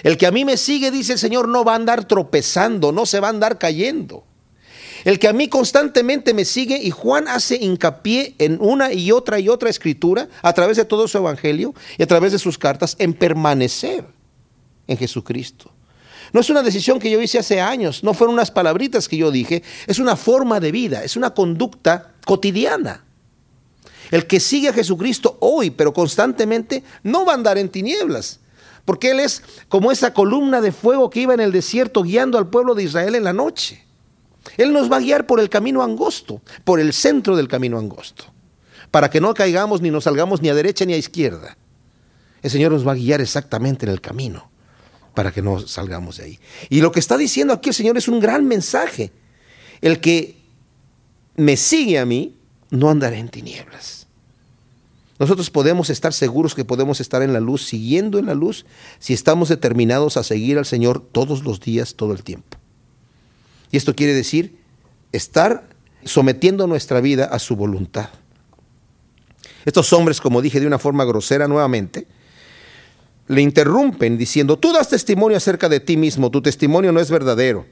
El 0.01 0.17
que 0.17 0.25
a 0.25 0.31
mí 0.31 0.43
me 0.43 0.57
sigue, 0.57 0.89
dice 0.89 1.13
el 1.13 1.19
Señor, 1.19 1.47
no 1.47 1.63
va 1.63 1.73
a 1.73 1.75
andar 1.75 2.07
tropezando, 2.07 2.91
no 2.91 3.05
se 3.05 3.19
va 3.19 3.27
a 3.27 3.29
andar 3.29 3.59
cayendo. 3.59 4.25
El 5.03 5.19
que 5.19 5.27
a 5.27 5.33
mí 5.33 5.49
constantemente 5.49 6.33
me 6.33 6.45
sigue, 6.45 6.81
y 6.81 6.89
Juan 6.89 7.27
hace 7.27 7.57
hincapié 7.57 8.35
en 8.39 8.57
una 8.59 8.91
y 8.91 9.11
otra 9.11 9.39
y 9.39 9.49
otra 9.49 9.69
escritura, 9.69 10.29
a 10.41 10.53
través 10.53 10.77
de 10.77 10.85
todo 10.85 11.07
su 11.07 11.19
evangelio 11.19 11.75
y 11.97 12.03
a 12.03 12.07
través 12.07 12.31
de 12.31 12.39
sus 12.39 12.57
cartas, 12.57 12.95
en 12.97 13.13
permanecer 13.13 14.05
en 14.87 14.97
Jesucristo. 14.97 15.71
No 16.31 16.39
es 16.39 16.49
una 16.49 16.63
decisión 16.63 16.99
que 16.99 17.11
yo 17.11 17.21
hice 17.21 17.39
hace 17.39 17.59
años, 17.59 18.03
no 18.03 18.13
fueron 18.13 18.35
unas 18.35 18.51
palabritas 18.51 19.07
que 19.07 19.17
yo 19.17 19.31
dije, 19.31 19.61
es 19.87 19.99
una 19.99 20.15
forma 20.15 20.59
de 20.59 20.71
vida, 20.71 21.03
es 21.03 21.15
una 21.15 21.33
conducta 21.33 22.13
cotidiana. 22.25 23.03
El 24.09 24.25
que 24.27 24.39
sigue 24.39 24.69
a 24.69 24.73
Jesucristo 24.73 25.37
hoy, 25.41 25.69
pero 25.69 25.93
constantemente, 25.93 26.83
no 27.03 27.25
va 27.25 27.33
a 27.33 27.35
andar 27.35 27.57
en 27.57 27.69
tinieblas, 27.69 28.39
porque 28.85 29.11
Él 29.11 29.19
es 29.19 29.43
como 29.69 29.91
esa 29.91 30.13
columna 30.13 30.61
de 30.61 30.71
fuego 30.71 31.09
que 31.09 31.21
iba 31.21 31.33
en 31.33 31.39
el 31.39 31.51
desierto 31.51 32.03
guiando 32.03 32.37
al 32.37 32.49
pueblo 32.49 32.75
de 32.75 32.83
Israel 32.83 33.15
en 33.15 33.23
la 33.23 33.33
noche. 33.33 33.83
Él 34.57 34.73
nos 34.73 34.91
va 34.91 34.97
a 34.97 35.01
guiar 35.01 35.25
por 35.25 35.39
el 35.39 35.49
camino 35.49 35.83
angosto, 35.83 36.41
por 36.63 36.79
el 36.79 36.93
centro 36.93 37.35
del 37.35 37.47
camino 37.47 37.77
angosto, 37.77 38.25
para 38.91 39.09
que 39.09 39.21
no 39.21 39.33
caigamos 39.33 39.81
ni 39.81 39.89
nos 39.89 40.03
salgamos 40.03 40.41
ni 40.41 40.49
a 40.49 40.55
derecha 40.55 40.83
ni 40.85 40.93
a 40.93 40.97
izquierda. 40.97 41.57
El 42.41 42.51
Señor 42.51 42.71
nos 42.71 42.85
va 42.85 42.91
a 42.91 42.95
guiar 42.95 43.21
exactamente 43.21 43.85
en 43.85 43.91
el 43.91 44.01
camino 44.01 44.52
para 45.13 45.31
que 45.31 45.41
no 45.41 45.59
salgamos 45.59 46.17
de 46.17 46.23
ahí. 46.25 46.39
Y 46.69 46.81
lo 46.81 46.91
que 46.91 46.99
está 46.99 47.17
diciendo 47.17 47.53
aquí 47.53 47.69
el 47.69 47.75
Señor 47.75 47.97
es 47.97 48.07
un 48.07 48.19
gran 48.19 48.47
mensaje. 48.47 49.11
El 49.81 49.99
que 49.99 50.37
me 51.35 51.57
sigue 51.57 51.99
a 51.99 52.05
mí, 52.05 52.35
no 52.69 52.89
andará 52.89 53.17
en 53.17 53.29
tinieblas. 53.29 54.07
Nosotros 55.19 55.49
podemos 55.49 55.89
estar 55.89 56.11
seguros 56.11 56.55
que 56.55 56.65
podemos 56.65 56.99
estar 56.99 57.21
en 57.21 57.33
la 57.33 57.39
luz, 57.39 57.63
siguiendo 57.65 58.17
en 58.17 58.25
la 58.25 58.33
luz, 58.33 58.65
si 58.99 59.13
estamos 59.13 59.49
determinados 59.49 60.17
a 60.17 60.23
seguir 60.23 60.57
al 60.57 60.65
Señor 60.65 60.99
todos 60.99 61.43
los 61.43 61.59
días, 61.59 61.95
todo 61.95 62.13
el 62.13 62.23
tiempo. 62.23 62.57
Y 63.71 63.77
esto 63.77 63.95
quiere 63.95 64.13
decir 64.13 64.57
estar 65.11 65.69
sometiendo 66.03 66.67
nuestra 66.67 66.99
vida 66.99 67.25
a 67.25 67.39
su 67.39 67.55
voluntad. 67.55 68.09
Estos 69.65 69.93
hombres, 69.93 70.19
como 70.19 70.41
dije 70.41 70.59
de 70.59 70.67
una 70.67 70.79
forma 70.79 71.05
grosera 71.05 71.47
nuevamente, 71.47 72.07
le 73.27 73.41
interrumpen 73.41 74.17
diciendo, 74.17 74.57
tú 74.57 74.73
das 74.73 74.89
testimonio 74.89 75.37
acerca 75.37 75.69
de 75.69 75.79
ti 75.79 75.97
mismo, 75.97 76.29
tu 76.29 76.41
testimonio 76.41 76.91
no 76.91 76.99
es 76.99 77.09
verdadero. 77.09 77.65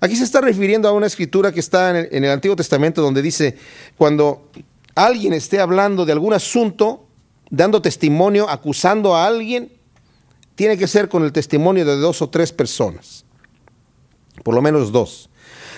Aquí 0.00 0.16
se 0.16 0.24
está 0.24 0.40
refiriendo 0.40 0.88
a 0.88 0.92
una 0.92 1.06
escritura 1.06 1.52
que 1.52 1.60
está 1.60 1.98
en 1.98 2.24
el, 2.24 2.30
Antiguo 2.30 2.56
Testamento 2.56 3.00
donde 3.00 3.22
dice, 3.22 3.56
cuando 3.96 4.50
alguien 4.94 5.32
esté 5.32 5.60
hablando 5.60 6.04
de 6.04 6.12
algún 6.12 6.32
asunto, 6.32 7.06
dando 7.50 7.80
testimonio, 7.80 8.48
acusando 8.48 9.14
a 9.14 9.26
alguien, 9.26 9.72
tiene 10.54 10.76
que 10.76 10.86
ser 10.86 11.08
con 11.08 11.24
el 11.24 11.32
testimonio 11.32 11.84
de 11.84 11.96
dos 11.96 12.20
o 12.22 12.28
tres 12.28 12.52
personas, 12.52 13.24
por 14.42 14.54
lo 14.54 14.62
menos 14.62 14.92
dos. 14.92 15.30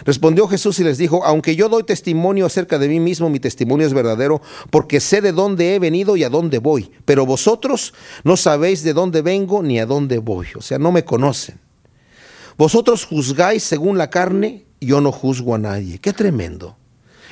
Respondió 0.05 0.49
Jesús 0.49 0.79
y 0.79 0.85
les 0.85 0.99
dijo, 0.99 1.25
aunque 1.25 1.57
yo 1.57 1.69
doy 1.69 1.83
testimonio 1.83 2.47
acerca 2.47 2.79
de 2.79 2.89
mí 2.89 3.01
mismo, 3.01 3.31
mi 3.31 3.41
testimonio 3.41 3.87
es 3.87 3.95
verdadero, 3.95 4.41
porque 4.71 5.01
sé 5.01 5.21
de 5.21 5.33
dónde 5.33 5.75
he 5.75 5.79
venido 5.79 6.17
y 6.17 6.25
a 6.25 6.31
dónde 6.31 6.59
voy. 6.59 6.91
Pero 7.05 7.27
vosotros 7.27 7.95
no 8.25 8.37
sabéis 8.37 8.83
de 8.83 8.93
dónde 8.93 9.23
vengo 9.23 9.63
ni 9.63 9.79
a 9.79 9.87
dónde 9.87 10.19
voy. 10.19 10.47
O 10.57 10.63
sea, 10.63 10.79
no 10.79 10.93
me 10.93 11.05
conocen. 11.05 11.59
Vosotros 12.57 13.05
juzgáis 13.05 13.63
según 13.63 13.99
la 13.99 14.11
carne, 14.11 14.65
yo 14.81 15.01
no 15.01 15.13
juzgo 15.13 15.55
a 15.55 15.59
nadie. 15.59 15.99
Qué 15.99 16.13
tremendo. 16.13 16.77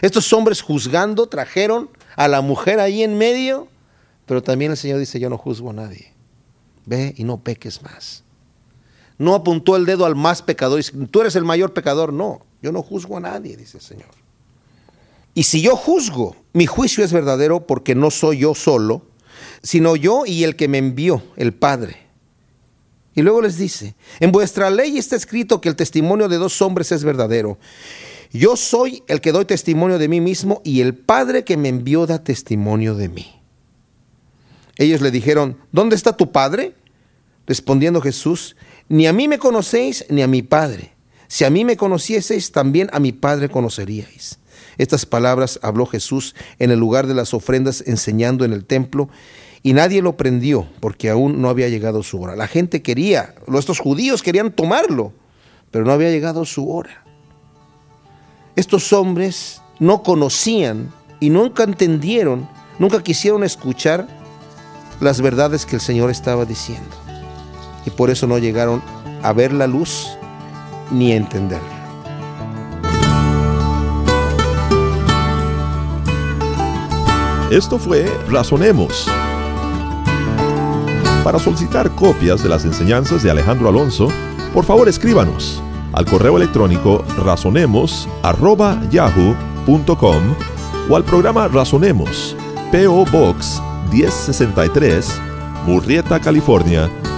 Estos 0.03 0.33
hombres 0.33 0.63
juzgando 0.63 1.27
trajeron 1.27 1.91
a 2.17 2.29
la 2.29 2.41
mujer 2.41 2.81
ahí 2.81 3.03
en 3.03 3.19
medio, 3.19 3.69
pero 4.27 4.43
también 4.43 4.73
el 4.73 4.77
Señor 4.77 4.99
dice, 4.99 5.19
yo 5.19 5.31
no 5.31 5.39
juzgo 5.39 5.71
a 5.71 5.75
nadie. 5.75 6.13
Ve 6.85 7.15
y 7.17 7.25
no 7.25 7.39
peques 7.39 7.83
más. 7.83 8.23
No 9.19 9.35
apuntó 9.35 9.77
el 9.77 9.87
dedo 9.87 10.05
al 10.05 10.15
más 10.15 10.43
pecador 10.43 10.79
dice, 10.79 10.93
tú 11.11 11.21
eres 11.21 11.37
el 11.37 11.45
mayor 11.45 11.73
pecador. 11.73 12.13
No, 12.13 12.41
yo 12.63 12.73
no 12.73 12.83
juzgo 12.83 13.17
a 13.17 13.21
nadie, 13.21 13.57
dice 13.57 13.79
el 13.79 13.83
Señor. 13.83 14.11
Y 15.35 15.45
si 15.45 15.61
yo 15.61 15.77
juzgo, 15.77 16.37
mi 16.53 16.67
juicio 16.67 17.05
es 17.05 17.13
verdadero 17.13 17.67
porque 17.67 17.95
no 17.95 18.11
soy 18.11 18.39
yo 18.39 18.55
solo, 18.55 19.03
sino 19.63 19.97
yo 19.97 20.25
y 20.27 20.45
el 20.45 20.57
que 20.57 20.69
me 20.69 20.79
envió, 20.79 21.23
el 21.37 21.53
Padre. 21.53 22.07
Y 23.15 23.23
luego 23.23 23.41
les 23.41 23.57
dice, 23.57 23.95
en 24.21 24.31
vuestra 24.31 24.71
ley 24.71 24.99
está 24.99 25.17
escrito 25.17 25.61
que 25.61 25.71
el 25.71 25.77
testimonio 25.77 26.29
de 26.29 26.37
dos 26.37 26.61
hombres 26.61 26.93
es 26.93 27.03
verdadero. 27.03 27.59
Yo 28.31 28.57
soy 28.57 29.03
el 29.09 29.23
que 29.23 29.33
doy 29.33 29.47
testimonio 29.47 29.99
de 29.99 30.09
mí 30.09 30.21
mismo 30.21 30.61
y 30.65 30.83
el 30.83 30.95
Padre 30.95 31.43
que 31.43 31.57
me 31.57 31.71
envió 31.71 32.07
da 32.07 32.23
testimonio 32.23 32.95
de 32.95 33.09
mí. 33.09 33.41
Ellos 34.77 35.01
le 35.01 35.11
dijeron, 35.11 35.57
¿dónde 35.73 35.97
está 35.97 36.17
tu 36.17 36.33
Padre? 36.33 36.75
Respondiendo 37.47 38.01
Jesús, 38.03 38.57
ni 38.89 39.07
a 39.07 39.13
mí 39.13 39.29
me 39.29 39.39
conocéis 39.39 40.05
ni 40.09 40.23
a 40.23 40.27
mi 40.27 40.43
Padre. 40.43 40.93
Si 41.29 41.45
a 41.45 41.51
mí 41.51 41.65
me 41.65 41.77
conocieseis, 41.77 42.53
también 42.53 42.89
a 42.93 43.01
mi 43.01 43.13
Padre 43.13 43.49
conoceríais. 43.49 44.39
Estas 44.79 45.07
palabras 45.07 45.59
habló 45.63 45.87
Jesús 45.87 46.35
en 46.59 46.71
el 46.71 46.79
lugar 46.79 47.07
de 47.07 47.15
las 47.15 47.35
ofrendas 47.35 47.83
enseñando 47.87 48.45
en 48.45 48.53
el 48.53 48.65
templo 48.65 49.09
y 49.63 49.73
nadie 49.73 50.03
lo 50.03 50.17
prendió 50.17 50.69
porque 50.81 51.11
aún 51.11 51.41
no 51.41 51.49
había 51.49 51.69
llegado 51.69 52.03
su 52.03 52.21
hora. 52.21 52.37
La 52.37 52.47
gente 52.47 52.83
quería, 52.83 53.35
estos 53.59 53.81
judíos 53.81 54.23
querían 54.23 54.53
tomarlo, 54.53 55.13
pero 55.71 55.85
no 55.85 55.93
había 55.93 56.11
llegado 56.11 56.45
su 56.45 56.71
hora. 56.71 57.03
Estos 58.55 58.93
hombres 58.93 59.61
no 59.81 60.03
conocían 60.03 60.93
y 61.21 61.31
nunca 61.31 61.65
entendieron, 61.65 62.49
nunca 62.79 63.03
quisieron 63.03 63.43
escuchar 63.43 64.07
las 65.01 65.21
verdades 65.21 65.67
que 65.67 65.77
el 65.77 65.83
Señor 65.83 66.11
estaba 66.11 66.45
diciendo. 66.45 67.06
Y 67.87 67.91
por 67.91 68.11
eso 68.11 68.27
no 68.27 68.37
llegaron 68.39 68.83
a 69.23 69.33
ver 69.33 69.53
la 69.53 69.67
luz 69.67 70.07
ni 70.91 71.13
entenderla. 71.13 71.67
Esto 77.51 77.79
fue 77.79 78.07
Razonemos. 78.29 79.09
Para 81.23 81.39
solicitar 81.39 81.91
copias 81.93 82.43
de 82.43 82.49
las 82.49 82.65
enseñanzas 82.65 83.23
de 83.23 83.31
Alejandro 83.31 83.69
Alonso, 83.69 84.09
por 84.53 84.65
favor 84.65 84.89
escríbanos 84.89 85.63
al 85.93 86.07
correo 86.07 86.37
electrónico 86.37 87.05
razonemos@yahoo.com 87.25 90.23
o 90.89 90.97
al 90.97 91.05
programa 91.05 91.47
Razonemos, 91.49 92.37
PO 92.71 93.05
Box 93.13 93.61
1063, 93.93 95.21
Murrieta, 95.67 96.21
California 96.21 96.89